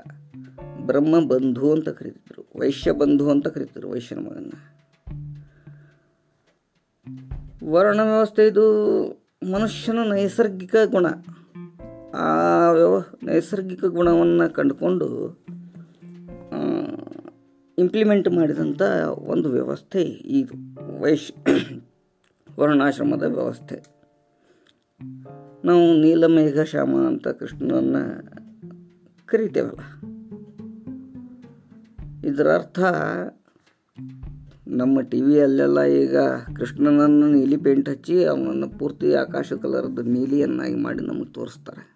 ಬ್ರಹ್ಮ 0.87 1.28
ಬಂಧು 1.28 1.73
ಅಂತ 1.73 1.88
ಕರೀತಿದ್ರು, 1.88 2.61
ವೈಶ್ಯ 2.61 2.92
ಬಂಧು 2.92 3.30
ಅಂತ 3.30 3.49
ಕರೀತಿದ್ರು 3.49 3.90
ವೈಶ್ಯನ 3.90 4.18
ಮಗನ 4.18 4.50
ವರ್ಣ 7.64 8.00
ವ್ಯವಸ್ಥೆ 8.00 8.46
ಇದು 8.46 8.64
ಮನುಷ್ಯನ 9.52 9.99
ನೈಸರ್ಗಿಕ 10.08 10.75
ಗುಣ. 10.85 11.06
ಆ 12.15 12.71
ವ್ಯವ 12.71 12.99
ನೈಸರ್ಗಿಕ 13.23 13.85
ಗುಣವನ್ನು 13.85 14.55
ಕಂಡುಕೊಂಡು 14.55 15.39
ಇಂಪ್ಲಿಮೆಂಟ್ 17.79 18.29
ಮಾಡಿದಂಥ 18.29 18.83
ಒಂದು 19.19 19.49
ವ್ಯವಸ್ಥೆ 19.49 20.03
ಇದು. 20.03 20.55
ವೈಶ್, 21.01 21.33
ವರ್ಣಾಶ್ರಮದ 22.59 23.23
ವ್ಯವಸ್ಥೆ. 23.23 23.97
ನಾವು 25.65 25.95
ನೀಲಮೇಘ 26.01 26.61
ಶ್ಯಾಮ 26.61 26.97
ಅಂತ 26.97 27.29
ಕೃಷ್ಣನನ್ನು 27.29 28.23
ಕರಿತೇವಲ್ಲ. 29.27 29.81
ಇದರ 32.25 32.55
ಅರ್ಥ, 32.55 32.79
ನಮ್ಮ 34.69 35.01
ಟಿ 35.01 35.21
ವಿಯಲ್ಲೆಲ್ಲ 35.21 35.83
ಈಗ 35.83 36.17
ಕೃಷ್ಣನನ್ನು 36.57 37.31
ನೀಲಿ 37.31 37.57
ಪೇಂಟ್ 37.57 37.89
ಹಚ್ಚಿ 37.89 38.25
ಅವನನ್ನು 38.25 38.69
ಪೂರ್ತಿ 38.69 39.15
ಆಕಾಶ 39.15 39.53
ಕಲರ್ದು 39.53 40.03
ನೀಲಿಯನ್ನಾಗಿ 40.03 40.75
ಮಾಡಿ 40.75 41.07
ನಮಗೆ 41.07 41.33
ತೋರಿಸ್ತಾರೆ. 41.33 41.96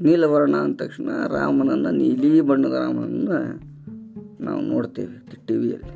ನೀಲವರ್ಣ 0.00 0.56
ಅಂದ 0.56 0.76
ತಕ್ಷಣ 0.76 1.10
ರಾಮನನ್ನು, 1.26 1.90
ನೀಲಿ 1.90 2.40
ಬಣ್ಣದ 2.40 2.72
ರಾಮನನ್ನು 2.72 3.38
ನಾವು 4.44 4.60
ನೋಡ್ತೇವೆ 4.60 5.16
ಟಿ 5.46 5.54
ವಿಯಲ್ಲಿ 5.56 5.94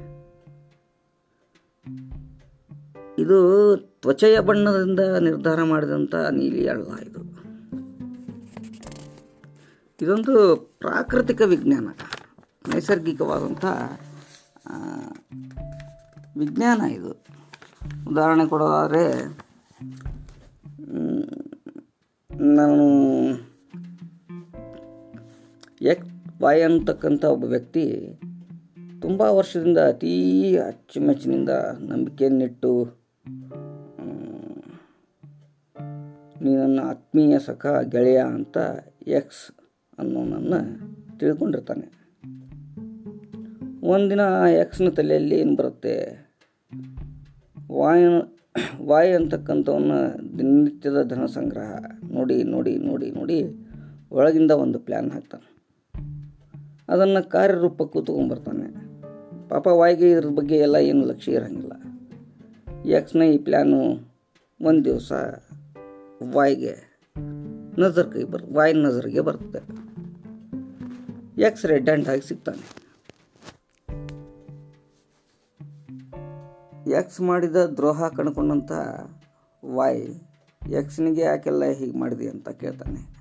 ಇದು 3.18 3.38
ತ್ವಚೆಯ 4.02 4.40
ಬಣ್ಣದಿಂದ 4.40 5.00
ನಿರ್ಧಾರ 5.20 5.62
ಮಾಡಿದಂಥ 5.62 6.14
ನೀಲಿ 6.14 6.62
ಅಲ್ಲ 6.68 6.90
ಇದು. 7.08 7.20
ಇದೊಂದು 10.00 10.34
ಪ್ರಾಕೃತಿಕ 10.56 11.40
ವಿಜ್ಞಾನ 11.46 11.88
ನೈಸರ್ಗಿಕವಾದಂಥ 12.68 13.64
ವಿಜ್ಞಾನ 16.38 16.80
ಇದು. 16.90 17.12
ಉದಾಹರಣೆ 18.10 18.46
ಕೊಡೋದಾದರೆ 18.48 19.04
ನಾನು 22.54 22.86
ಎಕ್ 25.82 26.04
ವಾಯ್ 26.42 26.62
ಅಂತಕ್ಕಂಥ 26.62 27.24
ಒಬ್ಬ 27.24 27.44
ವ್ಯಕ್ತಿ 27.44 27.84
ತುಂಬ 29.02 29.20
ವರ್ಷದಿಂದ 29.20 29.78
ಅತೀ 29.78 30.56
ಅಚ್ಚುಮೆಚ್ಚಿನಿಂದ 30.56 31.48
ನಂಬಿಕೆಯನ್ನಿಟ್ಟು 31.80 32.84
ನೀ 36.42 36.56
ನನ್ನ 36.56 36.80
ಆತ್ಮೀಯ 36.84 37.38
ಸಖ, 37.38 37.66
ಗೆಳೆಯ 37.66 38.18
ಅಂತ 38.18 38.56
ಎಕ್ಸ್ 39.06 39.50
ಅನ್ನೋನನ್ನು 39.98 40.60
ತಿಳ್ಕೊಂಡಿರ್ತಾನೆ. 41.18 41.86
ಒಂದಿನ 43.82 44.20
ಎಕ್ಸ್ನ 44.60 44.88
ತಲೆಯಲ್ಲಿ 44.88 45.40
ಏನು 45.40 45.56
ಬರುತ್ತೆ? 45.56 45.94
ವಾಯ್ 47.72 48.06
ವಾಯ್ 48.86 49.14
ಅಂತಕ್ಕಂಥವನ್ನ 49.14 49.92
ದಿನನಿತ್ಯದ 50.38 51.02
ಧನ 51.02 51.26
ಸಂಗ್ರಹ 51.26 51.76
ನೋಡಿ 52.10 52.42
ನೋಡಿ 52.42 52.76
ನೋಡಿ 52.76 53.10
ನೋಡಿ 53.10 53.38
ಒಳಗಿಂದ 54.10 54.50
ಒಂದು 54.50 54.78
ಪ್ಲ್ಯಾನ್ 54.78 55.10
ಹಾಕ್ತಾನೆ. 55.10 55.49
ಅದನ್ನು 56.90 57.20
ಕಾರ್ಯರೂಪಕ್ಕೂ 57.30 58.00
ತೊಗೊಂಬರ್ತಾನೆ 58.02 58.66
ಪಾಪ 59.48 59.66
ವಾಯ್ಗೆ 59.66 60.10
ಇದ್ರ 60.10 60.28
ಬಗ್ಗೆ 60.28 60.56
ಎಲ್ಲ 60.56 60.76
ಏನು 60.76 61.04
ಲಕ್ಷ್ಯ 61.06 61.32
ಇರೋಂಗಿಲ್ಲ. 61.32 61.72
ಯಾಕ್ಸ್ನ 62.84 63.22
ಈ 63.22 63.38
ಪ್ಲ್ಯಾನು 63.38 63.80
ಒಂದು 64.60 64.84
ದಿವಸ 64.84 65.12
ವಾಯ್ಗೆ 66.34 66.74
ನಜರ್ 67.78 68.10
ಕೈ 68.12 68.24
ಬರ್, 68.24 68.44
ವಾಯ್ 68.52 68.74
ನಜರ್ಗೆ 68.74 69.20
ಬರ್ತದೆ 69.20 69.60
ಎಕ್ಸ್ 71.42 71.66
ರೆಡ್ 71.66 71.88
ಆಗಿ 72.08 72.28
ಸಿಗ್ತಾನೆ. 72.28 72.64
ಎಕ್ಸ್ 76.90 77.20
ಮಾಡಿದ 77.20 77.56
ದ್ರೋಹ 77.76 78.08
ಕಣ್ಕೊಂಡಂಥ 78.08 78.72
ವಾಯ್ 79.64 80.02
ಎಕ್ಸ್ನಿಗೆ 80.68 81.20
ಯಾಕೆಲ್ಲ 81.20 81.64
ಹೀಗೆ 81.64 81.98
ಮಾಡಿದೆ 81.98 82.28
ಅಂತ 82.28 82.48
ಕೇಳ್ತಾನೆ. 82.48 83.19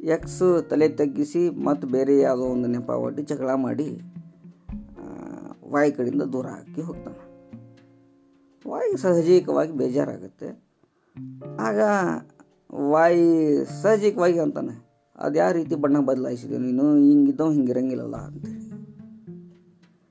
ಎಕ್ಸ್ 0.00 0.42
ತಲೆ 0.70 0.86
ತಗ್ಗಿಸಿ 0.88 1.42
ಮತ್ತು 1.66 1.86
ಬೇರೆ 1.86 2.14
ಯಾವುದೋ 2.18 2.44
ಒಂದು 2.44 2.68
ನೆಪ 2.68 2.90
ಒಡ್ಡಿ 3.04 3.22
ಜಗಳ 3.22 3.50
ಮಾಡಿ 3.64 3.88
ವಾಯು 5.72 5.92
ಕಡೆಯಿಂದ 5.96 6.24
ದೂರ 6.34 6.46
ಹಾಕಿ 6.46 6.82
ಹೋಗ್ತಾನೆ. 6.82 7.20
ವಾಯ್ 8.64 8.94
ಸಹಜಿಕವಾಗಿ 8.98 9.72
ಬೇಜಾರಾಗುತ್ತೆ. 9.72 10.48
ಆಗ 11.60 11.78
ವಾಯ್ 12.90 13.22
ಸಹಜಿಕವಾಗಿ 13.82 14.38
ಅಂತಾನೆ, 14.38 14.74
ಅದು 15.18 15.38
ಯಾವ 15.38 15.52
ರೀತಿ 15.52 15.74
ಬಣ್ಣ 15.74 16.00
ಬದಲಾಯಿಸಿದೆ 16.00 16.58
ನೀನು? 16.58 16.86
ಹಿಂಗಿದ್ದವ 16.98 17.50
ಹಿಂಗಿರಂಗಿಲ್ಲಲ್ಲ 17.50 18.16
ಅಂತೇಳಿ. 18.28 18.62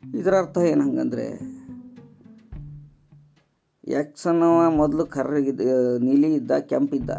ಇದರ 0.03 0.33
ಅರ್ಥ 0.37 0.57
ಏನು 0.71 0.81
ಹಂಗಂದ್ರೆ 0.81 1.27
ಎಕ್ಸ್ 3.99 4.27
ಅನ್ನೋ 4.27 4.49
ಮೊದಲು 4.69 5.05
ಕರ್ರಗಿದ್ದ, 5.05 5.61
ನೀಲಿ 5.99 6.29
ಇದ್ದ, 6.33 6.51
ಕೆಂಪಿದ್ದ 6.71 7.11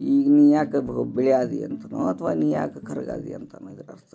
ಈಗ 0.00 0.28
ನೀ 0.28 0.50
ಯಾಕೆ 0.50 0.78
ಬ- 0.78 1.14
ಬಿಳಿ 1.14 1.64
ಅಂತನೋ 1.64 2.06
ಅಥವಾ 2.06 2.32
ನೀ 2.32 2.50
ಯಾಕೆ 2.50 2.80
ಕರಗಾದಿ 2.80 3.32
ಅಂತನೋ 3.32 3.70
ಇದರ 3.70 3.90
ಅರ್ಥ. 3.90 4.14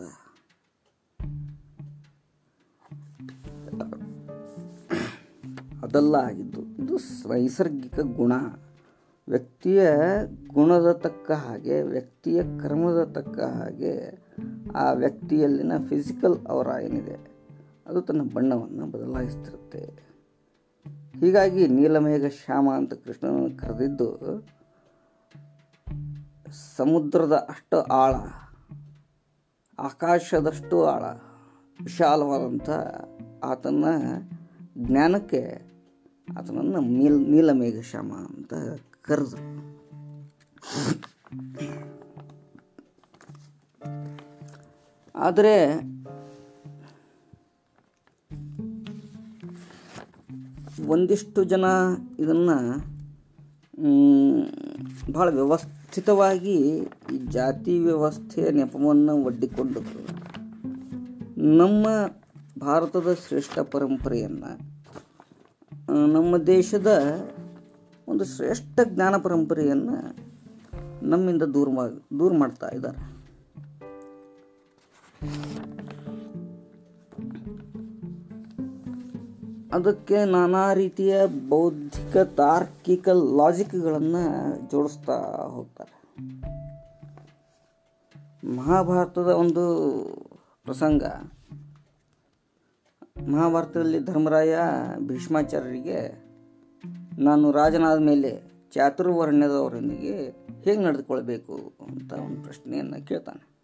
ಅದೆಲ್ಲ 5.83 6.15
ಆಗಿದ್ದು. 6.15 6.61
ಇದು 6.61 6.95
ನೈಸರ್ಗಿಕ 7.29 7.99
ಗುಣ. 7.99 8.33
ವ್ಯಕ್ತಿಯ 9.27 9.89
ಗುಣದ 10.47 10.91
ತಕ್ಕ 10.91 11.31
ಹಾಗೆ, 11.31 11.81
ವ್ಯಕ್ತಿಯ 11.81 12.43
ಕರ್ಮದ 12.43 13.03
ತಕ್ಕ 13.03 13.39
ಹಾಗೆ 13.39 14.23
ಆ 14.75 14.91
ವ್ಯಕ್ತಿಯಲ್ಲಿನ 14.91 15.77
ಫಿಸಿಕಲ್ 15.89 16.45
ಅವರ 16.47 16.67
ಏನಿದೆ, 16.81 17.17
ಅದು 17.87 18.01
ತನ್ನ 18.01 18.21
ಬಣ್ಣವನ್ನು 18.33 18.85
ಬದಲಾಯಿಸ್ತಿರುತ್ತೆ. 18.85 20.05
ಹೀಗಾಗಿ 21.19 21.67
ನೀಲಮೇಘ 21.67 22.25
ಶ್ಯಾಮ 22.25 22.69
ಅಂತ 22.75 22.93
ಕೃಷ್ಣನನ್ನು 22.93 23.57
ಕರೆದಿದ್ದು 23.57 24.19
ಸಮುದ್ರದ 26.77 27.33
ಅಷ್ಟು 27.49 27.81
ಆಳ, 27.81 28.15
ಆಕಾಶದಷ್ಟು 29.79 30.85
ಆಳ, 30.85 31.03
ವಿಶಾಲವಾದಂಥ 31.83 32.69
ಆತನ 33.43 33.85
ಜ್ಞಾನಕ್ಕೆ 34.77 35.41
ಆತನನ್ನು 36.37 36.79
ನೀಲ್ 36.81 37.19
ನೀಲಮೇಘ 37.31 37.81
ಶ್ಯಾಮ 37.81 38.13
ಅಂತ 38.13 38.53
ಕರೆದ್ರು. 39.01 39.65
ಆದರೆ 45.15 45.55
ಒಂದಿಷ್ಟು 50.87 51.43
ಜನ 51.43 51.65
ಇದನ್ನು 52.19 52.57
ಭಾಳ 55.13 55.29
ವ್ಯವಸ್ಥಿತವಾಗಿ 55.95 56.55
ಈ 57.13 57.17
ಜಾತಿ 57.31 57.73
ವ್ಯವಸ್ಥೆಯ 57.79 58.47
ನೆಪವನ್ನು 58.51 59.13
ಒಡ್ಡಿಕೊಂಡು 59.23 59.81
ನಮ್ಮ 61.57 61.85
ಭಾರತದ 62.59 63.13
ಶ್ರೇಷ್ಠ 63.27 63.59
ಪರಂಪರೆಯನ್ನು 63.59 64.51
ನಮ್ಮ 66.13 66.37
ದೇಶದ 66.37 66.91
ಒಂದು 68.07 68.25
ಶ್ರೇಷ್ಠ 68.25 68.79
ಜ್ಞಾನ 68.85 69.15
ಪರಂಪರೆಯನ್ನು 69.17 69.95
ನಮ್ಮಿಂದ 71.07 71.43
ದೂರ 71.53 71.67
ದೂರ 72.19 72.33
ಮಾಡ್ತಾ 72.37 72.69
ಇದ್ದಾರೆ. 72.75 72.99
ಅದಕ್ಕೆ 79.75 80.25
ನಾನಾ 80.25 80.73
ರೀತಿಯ 80.73 81.25
ಬೌದ್ಧಿಕ, 81.49 82.17
ತಾರ್ಕಿಕ 82.17 83.09
ಲಾಜಿಕ್ಗಳನ್ನು 83.09 84.21
ಜೋಡಿಸ್ತಾ 84.71 85.13
ಹೋಗ್ತಾರೆ. 85.47 85.95
ಮಹಾಭಾರತದ 88.55 89.27
ಒಂದು 89.27 89.63
ಪ್ರಸಂಗ. 90.63 91.03
ಮಹಾಭಾರತದಲ್ಲಿ 93.29 93.99
ಧರ್ಮರಾಯ 93.99 94.57
ಭೀಷ್ಮಾಚಾರ್ಯರಿಗೆ 95.07 96.23
ನಾನು 97.19 97.51
ರಾಜನಾದ 97.51 97.99
ಮೇಲೆ 97.99 98.51
ಚಾತುರ್ವರ್ಣ್ಯದವರೊಂದಿಗೆ 98.71 100.29
ಹೇಗೆ 100.61 100.81
ನಡೆದುಕೊಳ್ಬೇಕು 100.81 101.73
ಅಂತ 101.79 102.13
ಒಂದು 102.13 102.43
ಪ್ರಶ್ನೆಯನ್ನು 102.43 103.07
ಕೇಳ್ತಾನೆ. 103.07 103.55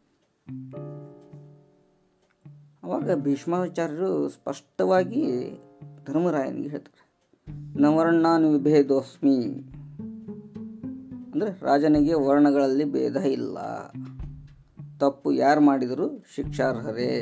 ಅವಾಗ 2.84 3.14
ಭೀಷ್ಮಾಚಾರ್ಯರು 3.14 4.30
ಸ್ಪಷ್ಟವಾಗಿ 4.30 5.60
ಧರ್ಮರಾಯನಿಗೆ 6.08 6.70
ಹೇಳ್ತಾರೆ 6.70 7.00
ನವರ್ಣಾನ್ 7.82 8.46
ವಿಭೇದೋಸ್ಮಿ. 8.46 9.38
ಅಂದರೆ 11.34 11.52
ರಾಜನಿಗೆ 11.62 12.14
ವರ್ಣಗಳಲ್ಲಿ 12.14 12.86
ಭೇದ 12.92 13.16
ಇಲ್ಲ. 13.16 13.58
ತಪ್ಪು 15.00 15.32
ಯಾರು 15.32 15.62
ಮಾಡಿದರೂ 15.62 16.08
ಶಿಕ್ಷಾರ್ಹರೇ, 16.36 17.14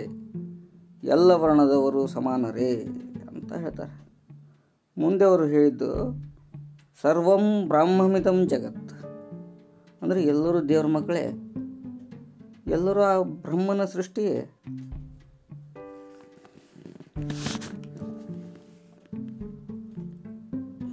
ಎಲ್ಲ 1.04 1.30
ವರ್ಣದವರು 1.32 2.02
ಸಮಾನರೇ 2.08 2.72
ಅಂತ 3.30 3.52
ಹೇಳ್ತಾರೆ. 3.54 3.94
ಮುಂದೆ 4.98 5.26
ಅವರು 5.26 5.46
ಹೇಳಿದ್ದು, 5.46 5.92
ಸರ್ವಂ 7.02 7.46
ಬ್ರಾಹ್ಮಮಿತಂ 7.68 8.40
ಜಗತ್. 8.48 8.94
ಅಂದರೆ 10.02 10.24
ಎಲ್ಲರೂ 10.24 10.62
ದೇವ್ರ 10.62 10.88
ಮಕ್ಕಳೇ, 10.88 11.26
ಎಲ್ಲರೂ 12.68 13.02
ಆ 13.02 13.14
ಬ್ರಹ್ಮನ 13.24 13.86
ಸೃಷ್ಟಿಯೇ. 13.86 14.38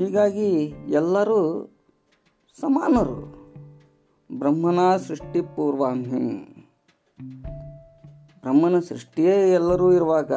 ಹೀಗಾಗಿ 0.06 0.74
ಎಲ್ಲರೂ 0.88 1.70
ಸಮಾನರು. 2.60 3.36
ಬ್ರಹ್ಮನ 4.38 4.96
ಸೃಷ್ಟಿ 4.96 5.40
ಪೂರ್ವಾಹ್ನಿಂ 5.40 6.28
ಬ್ರಹ್ಮನ 8.42 8.78
ಸೃಷ್ಟಿಯೇ 8.78 9.52
ಎಲ್ಲರೂ 9.52 9.92
ಇರುವಾಗ 9.92 10.32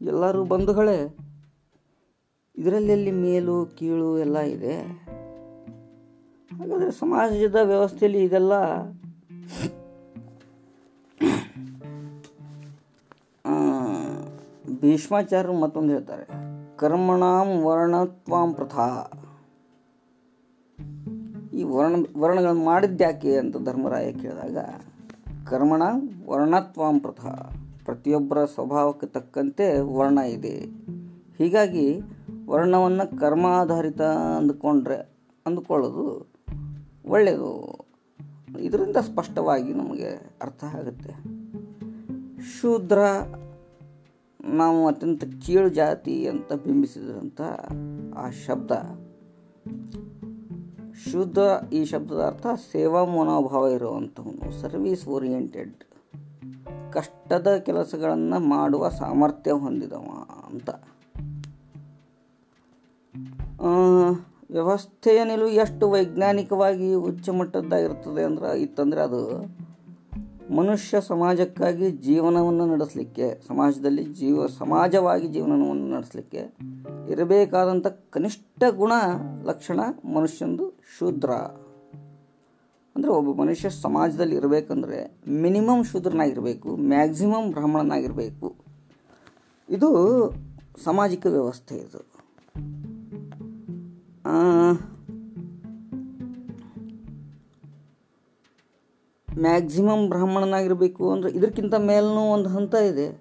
ಎಲ್ಲರೂ 0.00 0.44
ಬಂಧುಗಳೇ. 0.44 1.16
ಇದರಲ್ಲಿ 2.56 3.10
ಮೇಲು, 3.10 3.66
ಕೀಳು 3.66 4.18
ಎಲ್ಲ 4.18 4.38
ಇದೆ. 4.38 4.76
ಹಾಗಾದರೆ 6.50 6.90
ಸಮಾಜದ 6.90 7.58
ವ್ಯವಸ್ಥೆಯಲ್ಲಿ 7.62 8.22
ಇದೆಲ್ಲ 8.22 8.52
ಭೀಷ್ಮಾಚಾರ್ಯರು 14.80 15.60
ಮತ್ತೊಂದು 15.60 15.92
ಹೇಳ್ತಾರೆ. 15.92 16.51
ಕರ್ಮಣಾಂ 16.82 17.62
ವರ್ಣತ್ವಾಂ 17.62 18.54
ಪ್ರಥಾ. 18.54 19.10
ಈ 21.54 21.62
ವರ್ಣ, 21.62 22.04
ವರ್ಣಗಳನ್ನು 22.18 22.64
ಮಾಡಿದ್ಯಾಕೆ 22.64 23.36
ಅಂತ 23.36 23.56
ಧರ್ಮರಾಯ 23.56 24.12
ಕೇಳಿದಾಗ, 24.12 24.56
ಕರ್ಮಣ 25.46 25.82
ವರ್ಣತ್ವಾಂ 26.28 27.00
ಪ್ರಥಾ. 27.00 27.52
ಪ್ರತಿಯೊಬ್ಬರ 27.84 28.44
ಸ್ವಭಾವಕ್ಕೆ 28.44 29.06
ತಕ್ಕಂತೆ 29.06 29.80
ವರ್ಣ 29.80 30.18
ಇದೆ. 30.18 30.58
ಹೀಗಾಗಿ 31.38 32.00
ವರ್ಣವನ್ನು 32.46 33.20
ಕರ್ಮಾಧಾರಿತ 33.20 34.02
ಅಂದುಕೊಂಡ್ರೆ, 34.38 34.96
ಅಂದುಕೊಳ್ಳೋದು 35.46 36.26
ಒಳ್ಳೆಯದು. 37.06 37.78
ಇದರಿಂದ 38.60 38.96
ಸ್ಪಷ್ಟವಾಗಿ 38.96 39.72
ನಮಗೆ 39.74 40.36
ಅರ್ಥ 40.42 40.64
ಆಗುತ್ತೆ. 40.64 41.12
ಶೂದ್ರ 42.60 42.98
ನಾವು 44.44 44.86
ಅತ್ಯಂತ 44.86 45.24
ಕೀಳು 45.46 45.68
ಜಾತಿ 45.68 46.26
ಅಂತ 46.26 46.52
ಬಿಂಬಿಸಿದಂಥ 46.52 47.40
ಆ 48.16 48.30
ಶಬ್ದ. 48.30 48.70
ಶುದ್ಧ 51.10 51.38
ಈ 51.72 51.84
ಶಬ್ದದ 51.84 52.20
ಅರ್ಥ 52.20 52.46
ಸೇವಾ 52.72 53.04
ಮನೋಭಾವ 53.04 53.68
ಇರುವಂಥವನು 53.68 54.60
ಸರ್ವೀಸ್ 54.60 55.08
ಓರಿಯೆಂಟೆಡ್ 55.08 55.84
ಕಷ್ಟದ 56.92 57.56
ಕೆಲಸಗಳನ್ನು 57.56 58.40
ಮಾಡುವ 58.40 58.88
ಸಾಮರ್ಥ್ಯ 58.88 59.52
ಹೊಂದಿದವ 59.52 60.04
ಅಂತ. 60.46 60.70
ವ್ಯವಸ್ಥೆಯ 64.50 65.24
ನಿಲುವು 65.24 65.48
ಎಷ್ಟು 65.48 65.90
ವೈಜ್ಞಾನಿಕವಾಗಿ 65.90 66.94
ಉಚ್ಚ 66.94 67.28
ಮಟ್ಟದ್ದಾಗಿರ್ತದೆ 67.28 68.24
ಅಂದ್ರೆ 68.24 68.60
ಇತ್ತಂದರೆ 68.60 69.00
ಅದು. 69.00 69.46
ಮನುಷ್ಯ 70.50 71.00
ಸಮಾಜಕ್ಕಾಗಿ 71.00 71.90
ಜೀವನವನ್ನು 71.90 72.66
ನಡೆಸಲಿಕ್ಕೆ, 72.66 73.42
ಸಮಾಜದಲ್ಲಿ 73.48 74.04
ಜೀವ, 74.04 74.46
ಸಮಾಜವಾಗಿ 74.46 75.28
ಜೀವನವನ್ನು 75.28 75.90
ನಡೆಸಲಿಕ್ಕೆ 75.90 76.56
ಇರಬೇಕಾದಂಥ 77.10 77.86
ಕನಿಷ್ಠ 77.86 78.62
ಗುಣ, 78.76 78.92
ಲಕ್ಷಣ 79.44 79.80
ಮನುಷ್ಯಂದು 80.14 80.78
ಶೂದ್ರ. 80.98 81.30
ಅಂದರೆ 82.96 83.10
ಒಬ್ಬ 83.10 83.40
ಮನುಷ್ಯ 83.40 83.70
ಸಮಾಜದಲ್ಲಿ 83.70 84.36
ಇರಬೇಕಂದ್ರೆ 84.36 85.20
ಮಿನಿಮಮ್ 85.28 85.84
ಶೂದ್ರನಾಗಿರಬೇಕು, 85.84 86.76
ಮ್ಯಾಕ್ಸಿಮಮ್ 86.76 87.50
ಬ್ರಾಹ್ಮಣನಾಗಿರಬೇಕು. 87.50 88.56
ಇದು 89.68 89.90
ಸಾಮಾಜಿಕ 90.84 91.26
ವ್ಯವಸ್ಥೆ 91.26 91.74
ಇದು. 91.74 92.12
ಮ್ಯಾಕ್ಸಿಮಮ್ 99.42 100.08
ಬ್ರಾಹ್ಮಣನಾಗಿರಬೇಕು 100.08 101.12
ಅಂದರೆ 101.12 101.30
ಇದಕ್ಕಿಂತ 101.30 101.74
ಮೇಲೂ 101.74 102.32
ಒಂದು 102.32 102.48
ಹಂತ 102.48 102.74
ಇದೆ. 102.74 103.20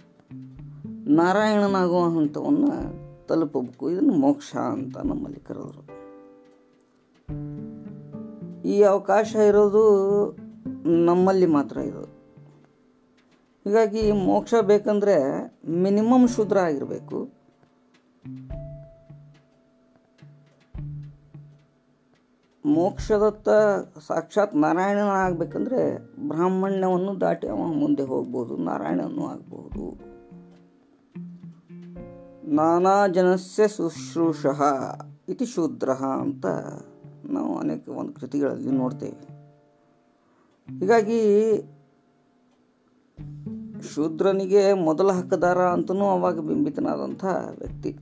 ನಾರಾಯಣನಾಗುವ 1.08 2.04
ಹಂತವನ್ನು 2.04 3.28
ತಲುಪಬೇಕು. 3.28 3.92
ಇದನ್ನು 3.92 4.14
ಮೋಕ್ಷ 4.14 4.56
ಅಂತ 4.56 4.98
ನಮ್ಮಲ್ಲಿ 4.98 5.40
ಕರೆದರು. 5.40 6.02
ಈ 8.62 8.82
ಅವಕಾಶ 8.82 9.36
ಇರೋದು 9.36 9.84
ನಮ್ಮಲ್ಲಿ 11.04 11.46
ಮಾತ್ರ 11.46 11.78
ಇದು. 11.78 12.04
ಹೀಗಾಗಿ 13.64 14.12
ಮೋಕ್ಷ 14.12 14.54
ಬೇಕಂದರೆ 14.62 15.16
ಮಿನಿಮಮ್ 15.70 16.30
ಶೂದ್ರ 16.30 16.60
ಆಗಿರಬೇಕು. 16.60 17.30
ಮೋಕ್ಷದತ್ತ 22.66 23.50
ಸಾಕ್ಷಾತ್ 24.08 24.56
ನಾರಾಯಣನ 24.56 25.10
ಆಗ್ಬೇಕಂದ್ರೆ 25.10 25.98
ಬ್ರಾಹ್ಮಣ್ಯವನ್ನು 26.28 27.22
ದಾಟಿ 27.22 27.48
ಅವ 27.48 27.56
ಮುಂದೆ 27.56 28.04
ಹೋಗ್ಬೋದು, 28.04 28.58
ನಾರಾಯಣನೂ 28.58 29.26
ಆಗ್ಬೋದು. 29.26 30.12
ನಾನಾ 32.44 33.08
ಜನಸ್ಯ 33.08 33.68
ಶುಶ್ರೂಷಃ 33.68 34.62
ಇತಿ 35.30 35.46
ಶೂದ್ರ 35.46 35.90
ಅಂತ 35.90 36.46
ನಾವು 37.26 37.58
ಅನೇಕ 37.58 37.90
ಒಂದು 37.90 38.14
ಕೃತಿಗಳಲ್ಲಿ 38.14 38.72
ನೋಡ್ತೇವೆ. 38.72 39.32
ಹೀಗಾಗಿ 40.80 41.62
ಶೂದ್ರನಿಗೆ 43.94 44.74
ಮೊದಲ 44.74 45.12
ಹಕ್ಕದಾರ 45.12 45.62
ಅಂತನೂ 45.62 46.06
ಅವಾಗ 46.06 46.40
ಬಿಂಬಿತನಾದಂಥ 46.40 47.26
ವ್ಯಕ್ತಿ. 47.60 47.98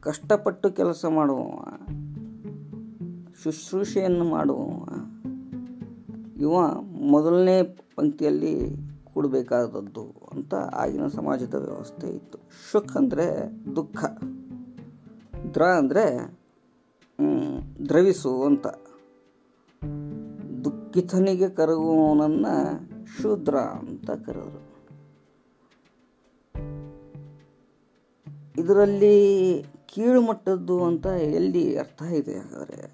ಕಷ್ಟಪಟ್ಟು 0.00 0.70
ಕೆಲಸ 0.70 1.04
ಮಾಡುವವ. 1.08 1.64
ಶುಶ್ರೂಷೆಯನ್ನು 3.44 4.24
ಮಾಡುವ 4.24 4.58
ಇವ 6.36 6.80
ಮೊದಲನೇ 6.86 7.62
ಪಂಕ್ತಿಯಲ್ಲಿ 7.96 8.76
ಕೂಡಬೇಕಾದದ್ದು 9.04 10.14
ಅಂತ 10.32 10.54
ಆಗಿನ 10.54 11.06
ಸಮಾಜದ 11.06 11.54
ವ್ಯವಸ್ಥೆ 11.54 12.06
ಇತ್ತು. 12.06 12.38
ಶುಕ್ 12.72 12.96
ಅಂದರೆ 12.96 13.26
ದುಃಖ. 13.76 14.04
ದ್ರ 15.54 15.62
ಅಂದರೆ 15.62 16.34
ದ್ರವಿಸು 17.88 18.42
ಅಂತ. 18.42 18.66
ದುಃಖಿತನಿಗೆ 20.64 21.48
ಕರಗುವವನನ್ನು 21.48 22.54
ಶೂದ್ರ 23.06 23.56
ಅಂತ 23.56 24.10
ಕರೆದರು. 24.10 24.74
ಇದರಲ್ಲಿ 28.58 29.16
ಕೀಳುಮಟ್ಟದ್ದು 29.86 30.84
ಅಂತ 30.84 31.06
ಎಲ್ಲಿ 31.06 31.78
ಅರ್ಥ 31.78 32.02
ಇದೆ 32.02 32.38
ಹಾಗಾದರೆ? 32.38 32.93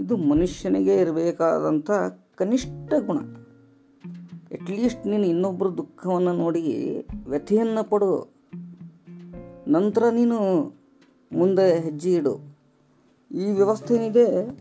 ಇದು 0.00 0.16
ಮನುಷ್ಯನಿಗೆ 0.16 0.96
ಇರಬೇಕಾದಂಥ 0.96 1.90
ಕನಿಷ್ಠ 2.34 2.92
ಗುಣ. 3.06 3.18
ಅಟ್ಲೀಸ್ಟ್ 4.52 5.06
ನೀನು 5.06 5.26
ಇನ್ನೊಬ್ಬರ 5.26 5.66
ದುಃಖವನ್ನು 5.66 6.32
ನೋಡಿ 6.32 7.06
ವ್ಯಥೆಯನ್ನು 7.26 7.90
ಪಡು. 7.90 8.32
ನಂತರ 9.68 10.04
ನೀನು 10.08 10.38
ಮುಂದೆ 11.32 11.80
ಹೆಜ್ಜೆ 11.80 12.12
ಇಡು. 12.14 12.40
ಈ 13.30 13.50
ವ್ಯವಸ್ಥೆ 13.50 13.94
ಏನಿದೆ 13.94 14.58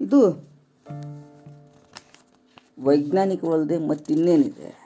ಇದು 0.00 0.48
ವೈಜ್ಞಾನಿಕವಲ್ಲದೆ 2.84 3.78
ಮತ್ತಿನ್ನೇನಿದೆ. 3.78 4.78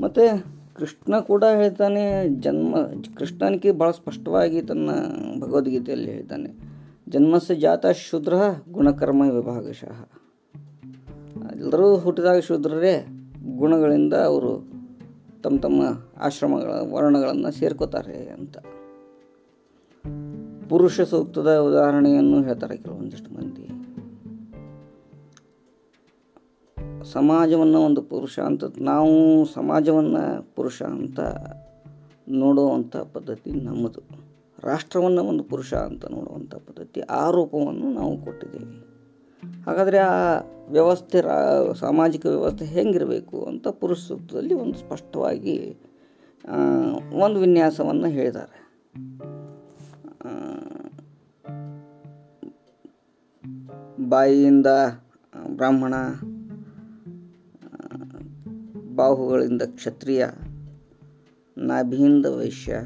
ಮತ್ತು 0.00 0.55
ಕೃಷ್ಣ 0.76 1.18
ಕೂಡ 1.18 1.44
ಹೇಳ್ತಾನೆ, 1.44 2.28
ಜನ್ಮ 2.28 2.76
ಕೃಷ್ಣನಿಗೆ 3.16 3.72
ಭಾಳ 3.72 3.90
ಸ್ಪಷ್ಟವಾಗಿ 3.90 4.62
ತನ್ನ 4.62 4.90
ಭಗವದ್ಗೀತೆಯಲ್ಲಿ 5.40 6.10
ಹೇಳ್ತಾನೆ, 6.10 6.50
ಜನ್ಮಸ್ಯ 7.08 7.54
ಜಾತ 7.54 7.86
ಶೂದ್ರ 7.86 8.34
ಗುಣಕರ್ಮ 8.72 9.22
ವಿಭಾಗಶಃ. 9.30 9.98
ಎಲ್ಲರೂ 11.60 11.96
ಹುಟ್ಟಿದಾಗ 11.96 12.38
ಶೂದ್ರರೇ, 12.38 13.06
ಗುಣಗಳಿಂದ 13.56 14.14
ಅವರು 14.14 14.52
ತಮ್ಮ 15.42 15.58
ತಮ್ಮ 15.58 15.82
ಆಶ್ರಮಗಳ 16.20 16.72
ವರ್ಣಗಳನ್ನು 16.92 17.50
ಸೇರ್ಕೋತಾರೆ 17.52 18.28
ಅಂತ. 18.28 18.56
ಪುರುಷ 20.68 21.00
ಸೂಕ್ತದ 21.00 21.56
ಉದಾಹರಣೆಯನ್ನು 21.58 22.42
ಹೇಳ್ತಾರೆ 22.42 22.76
ಕೆಲವೊಂದಿಷ್ಟು 22.76 23.30
ಮಂದಿ. 23.34 23.66
ಸಮಾಜವನ್ನು 27.12 27.78
ಒಂದು 27.78 28.02
ಪುರುಷ 28.02 28.38
ಅಂತ, 28.38 28.64
ನಾವು 28.78 29.44
ಸಮಾಜವನ್ನು 29.44 30.54
ಪುರುಷ 30.54 30.82
ಅಂತ 30.82 31.20
ನೋಡುವಂಥ 32.28 32.96
ಪದ್ಧತಿ 32.96 33.50
ನಮ್ಮದು. 33.50 34.00
ರಾಷ್ಟ್ರವನ್ನು 34.62 35.24
ಒಂದು 35.24 35.44
ಪುರುಷ 35.44 35.74
ಅಂತ 35.74 36.06
ನೋಡುವಂಥ 36.06 36.54
ಪದ್ಧತಿ, 36.54 37.00
ಆ 37.00 37.30
ರೂಪವನ್ನು 37.30 37.92
ನಾವು 37.92 38.18
ಕೊಟ್ಟಿದ್ದೇವೆ. 38.18 38.86
ಹಾಗಾದರೆ 39.62 39.98
ಆ 39.98 40.40
ವ್ಯವಸ್ಥೆ, 40.70 41.20
ರಾ, 41.20 41.72
ಸಾಮಾಜಿಕ 41.72 42.26
ವ್ಯವಸ್ಥೆ 42.26 42.64
ಹೆಂಗಿರಬೇಕು 42.64 43.44
ಅಂತ 43.44 43.68
ಪುರುಷ 43.68 44.10
ಒಂದು 44.58 44.78
ಸ್ಪಷ್ಟವಾಗಿ 44.78 45.76
ಒಂದು 47.12 47.40
ವಿನ್ಯಾಸವನ್ನು 47.40 48.06
ಹೇಳಿದ್ದಾರೆ. 48.06 48.66
ಬಾಯಿಯಿಂದ 54.08 54.66
ಬ್ರಾಹ್ಮಣ 55.48 55.94
ಬಾಹುಗಳಿಂದ 58.96 59.62
ಕ್ಷತ್ರಿಯ 59.62 60.26
ನಾಭಿಯಿಂದ 61.58 62.26
ವೈಶ್ಯ 62.26 62.84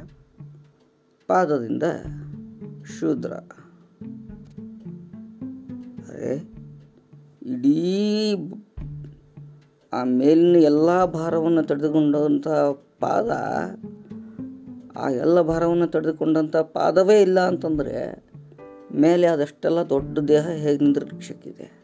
ಪಾದದಿಂದ 1.27 1.83
ಶೂದ್ರ. 2.85 3.33
ಅರೆ, 6.13 6.37
ಇಡೀ 7.43 8.33
ಆ 9.93 10.05
ಮೇಲಿನ 10.05 10.63
ಎಲ್ಲ 10.63 11.05
ಭಾರವನ್ನು 11.05 11.63
ತಡೆದುಕೊಂಡಂಥ 11.63 12.49
ಪಾದ, 13.01 13.31
ಆ 14.97 15.11
ಎಲ್ಲ 15.11 15.41
ಭಾರವನ್ನು 15.41 15.87
ತಡೆದುಕೊಂಡಂಥ 15.87 16.57
ಪಾದವೇ 16.57 17.23
ಇಲ್ಲ 17.23 17.41
ಅಂತಂದರೆ 17.41 18.25
ಮೇಲೆ 18.95 19.27
ಅದಷ್ಟೆಲ್ಲ 19.27 19.79
ದೊಡ್ಡ 19.79 20.19
ದೇಹ 20.19 20.49
ಹೇಗೆ 20.49 20.85
ನಿಂದಿರ್ಲಿಕ್ಕಿದೆ 20.85 21.81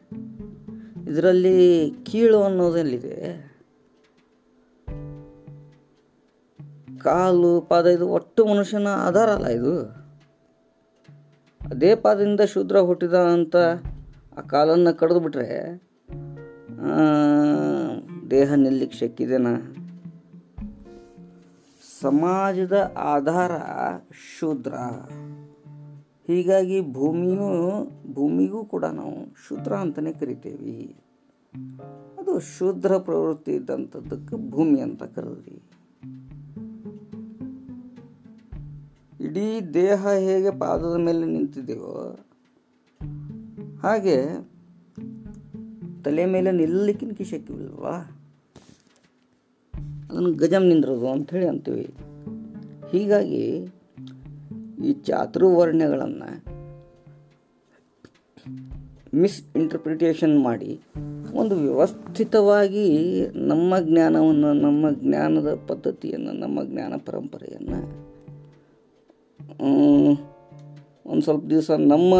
ಇದರಲ್ಲಿ 1.09 1.91
ಕೀಳು 2.05 2.43
ಅನ್ನೋದೆಲ್ಲಿದೆ 2.43 3.36
ಕಾಲು 7.07 7.61
ಪಾದ 7.61 7.87
ಇದು 7.87 8.07
ಒಟ್ಟು 8.09 8.47
ಮನುಷ್ಯನ 8.47 8.89
ಆಧಾರ 8.89 9.29
ಅಲ್ಲ 9.31 9.47
ಇದು. 9.47 9.75
ಅದೇ 11.71 11.95
ಪಾದದಿಂದ 11.95 12.41
ಶೂದ್ರ 12.41 12.81
ಹುಟ್ಟಿದ 12.81 13.15
ಅಂತ 13.15 13.57
ಆ 14.39 14.41
ಕಾಲನ್ನು 14.41 14.99
ಕಡಿದು 14.99 15.21
ಬಿಟ್ರೆ 15.21 15.49
ದೇಹ 18.31 18.55
ನಿಲ್ಲಿಕ್ಕೆ 18.55 18.99
ಶಕ್ಕಿದೆನಾ 18.99 19.55
ಸಮಾಜದ 22.01 22.77
ಆಧಾರ 22.97 23.53
ಶೂದ್ರ. 24.39 24.75
ಹೀಗಾಗಿ 26.27 26.93
ಭೂಮಿಯು, 26.93 27.49
ಭೂಮಿಗೂ 28.15 28.65
ಕೂಡ 28.65 28.85
ನಾವು 28.85 29.35
ಶೂದ್ರ 29.49 29.73
ಅಂತಲೇ 29.75 30.13
ಕರಿತೇವೆ. 30.13 30.77
ಅದು 32.19 32.41
ಶೂದ್ರ 32.59 32.99
ಪ್ರವೃತ್ತಿ 32.99 33.53
ಇದ್ದಂಥದ್ದಕ್ಕೆ 33.53 34.51
ಭೂಮಿ 34.51 34.81
ಅಂತ 34.81 35.03
ಕರೆದ್ರಿ. 35.03 35.63
ಇಡೀ 39.37 39.61
ದೇಹ 39.61 40.09
ಹೇಗೆ 40.09 40.59
ಪಾದದ 40.59 40.97
ಮೇಲೆ 40.97 41.27
ನಿಂತಿದೆಯೋ 41.27 42.19
ಹಾಗೆ 43.83 44.47
ತಲೆ 46.05 46.27
ಮೇಲೆ 46.27 46.53
ನಿಲ್ಲಲಿಕ್ಕಿನ 46.53 47.11
ಶಕ್ಯವಿಲ್ವಾ 47.25 48.25
ಅದನ್ನು 50.11 50.33
ಗಜಂ 50.33 50.69
ನಿಂದ್ರದು 50.69 51.11
ಅಂಥೇಳಿ 51.11 51.47
ಅಂತೀವಿ. 51.47 51.95
ಹೀಗಾಗಿ 52.93 53.73
ಈ 54.85 54.93
ಚಾತುರ್ವರ್ಣ್ಯಗಳನ್ನು 54.93 56.45
ಮಿಸ್ 59.15 59.57
ಇಂಟರ್ಪ್ರಿಟೇಷನ್ 59.57 60.43
ಮಾಡಿ 60.43 60.81
ಒಂದು 61.35 61.55
ವ್ಯವಸ್ಥಿತವಾಗಿ 61.55 63.27
ನಮ್ಮ 63.29 63.79
ಜ್ಞಾನವನ್ನು, 63.79 64.53
ನಮ್ಮ 64.53 64.91
ಜ್ಞಾನದ 64.91 65.55
ಪದ್ಧತಿಯನ್ನು, 65.69 66.33
ನಮ್ಮ 66.33 66.65
ಜ್ಞಾನ 66.65 66.95
ಪರಂಪರೆಯನ್ನು 67.07 68.06
ಒಂದು 71.07 71.21
ಸ್ವಲ್ಪ 71.21 71.45
ದಿವಸ 71.45 71.71
ನಮ್ಮ 71.71 72.15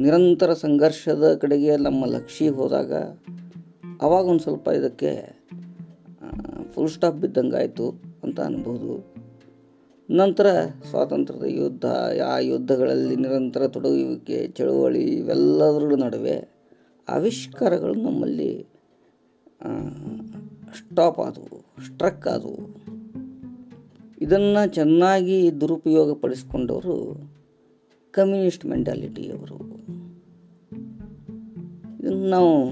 ನಿರಂತರ 0.00 0.52
ಸಂಘರ್ಷದ 0.52 1.34
ಕಡೆಗೆ 1.34 1.76
ನಮ್ಮ 1.76 2.06
ಲಕ್ಷ್ಯ 2.06 2.48
ಹೋದಾಗ 2.48 2.92
ಅವಾಗ 4.02 4.24
ಒಂದು 4.24 4.40
ಸ್ವಲ್ಪ 4.40 4.68
ಇದಕ್ಕೆ 4.68 5.40
ಫುಲ್ 6.74 6.88
ಸ್ಟಾಪ್ 6.88 7.16
ಬಿದ್ದಂಗೆ 7.16 7.56
ಆಯಿತು 7.56 8.02
ಅಂತ 8.22 8.40
ಅನ್ಬೋದು. 8.40 9.14
ನಂತರ 10.10 10.46
ಸ್ವಾತಂತ್ರ್ಯದ 10.90 11.42
ಯುದ್ಧ, 11.44 11.86
ಆ 12.26 12.38
ಯುದ್ಧಗಳಲ್ಲಿ 12.38 13.16
ನಿರಂತರ 13.16 13.68
ತೊಡಗುವಿಕೆ, 13.68 14.48
ಚಳುವಳಿ 14.48 15.04
ಇವೆಲ್ಲದರ 15.04 16.04
ನಡುವೆ 16.04 16.48
ಆವಿಷ್ಕಾರಗಳು 17.08 17.94
ನಮ್ಮಲ್ಲಿ 17.94 18.66
ಸ್ಟಾಪ್ 20.78 21.18
ಆದವು. 21.18 21.59
ಸ್ಟ್ರಕ್ 21.86 22.28
ಅದು. 22.28 22.80
ಇದನ್ನು 24.20 24.74
ಚೆನ್ನಾಗಿ 24.74 25.60
ದುರುಪಯೋಗ 25.60 26.18
ಪಡಿಸ್ಕೊಂಡವರು 26.20 27.20
ಕಮ್ಯುನಿಸ್ಟ್ 28.10 28.66
ಮೆಂಟಾಲಿಟಿಯವರು. 28.66 29.56
ಇದನ್ನು 32.00 32.28
ನಾವು 32.28 32.70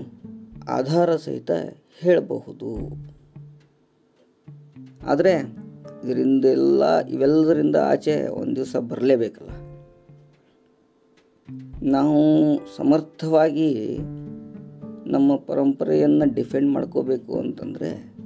ಆಧಾರ 0.68 1.16
ಸಹಿತ 1.16 1.50
ಹೇಳಬಹುದು. 2.00 2.78
ಆದರೆ 5.06 5.32
ಇದರಿಂದೆಲ್ಲ, 6.04 7.06
ಇವೆಲ್ಲದರಿಂದ 7.06 7.76
ಆಚೆ 7.76 8.28
ಒಂದು 8.28 8.56
ದಿವಸ 8.56 8.76
ಬರಲೇಬೇಕಲ್ಲ. 8.76 9.50
ನಾವು 11.82 12.58
ಸಮರ್ಥವಾಗಿ 12.76 13.98
ನಮ್ಮ 15.06 15.36
ಪರಂಪರೆಯನ್ನು 15.36 16.34
ಡಿಫೆಂಡ್ 16.34 16.70
ಮಾಡ್ಕೋಬೇಕು 16.70 17.38
ಅಂತಂದರೆ 17.38 18.17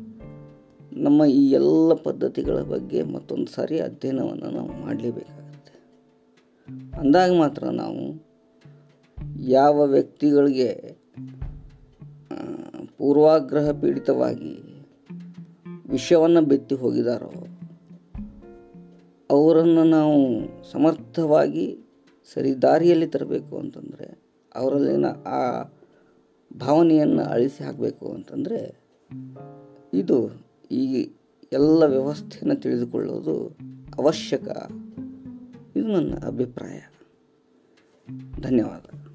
ನಮ್ಮ 0.97 1.25
ಈ 1.25 1.51
ಎಲ್ಲ 1.51 1.95
ಪದ್ಧತಿಗಳ 1.95 2.63
ಬಗ್ಗೆ 2.63 3.03
ಮತ್ತೊಂದು 3.03 3.47
ಸಾರಿ 3.47 3.81
ಅಧ್ಯಯನವನ್ನು 3.81 4.51
ನಾವು 4.51 4.73
ಮಾಡಲೇಬೇಕಾಗುತ್ತೆ. 4.73 6.03
ಅಂದಾಗ 7.01 7.39
ಮಾತ್ರ 7.39 7.65
ನಾವು 7.69 8.33
ಯಾವ 9.39 9.87
ವ್ಯಕ್ತಿಗಳಿಗೆ 9.87 10.99
ಪೂರ್ವಾಗ್ರಹ 12.99 13.71
ಪೀಡಿತವಾಗಿ 13.71 14.63
ವಿಷಯವನ್ನು 15.91 16.43
ಬಿತ್ತಿ 16.43 16.75
ಹೋಗಿದಾರೋ, 16.75 17.33
ಅವರನ್ನು 19.31 19.85
ನಾವು 19.85 20.41
ಸಮರ್ಥವಾಗಿ 20.73 21.79
ಸರಿ 22.35 22.63
ದಾರಿಯಲ್ಲಿ 22.63 23.07
ತರಬೇಕು 23.07 23.59
ಅಂತಂದರೆ, 23.59 24.23
ಅವರಲ್ಲಿನ 24.55 25.07
ಆ 25.27 25.63
ಭಾವನೆಯನ್ನು 26.59 27.23
ಅಳಿಸಿ 27.23 27.65
ಹಾಕಬೇಕು 27.65 28.09
ಅಂತಂದರೆ, 28.09 28.83
ಇದು 29.95 30.52
ಈ 30.73 31.11
ಎಲ್ಲ 31.53 31.83
ವ್ಯವಸ್ಥೆಯನ್ನು 31.85 32.61
ತಿಳಿದುಕೊಳ್ಳೋದು 32.61 33.57
ಅವಶ್ಯಕ. 33.99 34.49
ಇದು 35.77 35.89
ನನ್ನ 35.89 36.15
ಅಭಿಪ್ರಾಯ. 36.27 36.81
ಧನ್ಯವಾದ. 38.41 39.12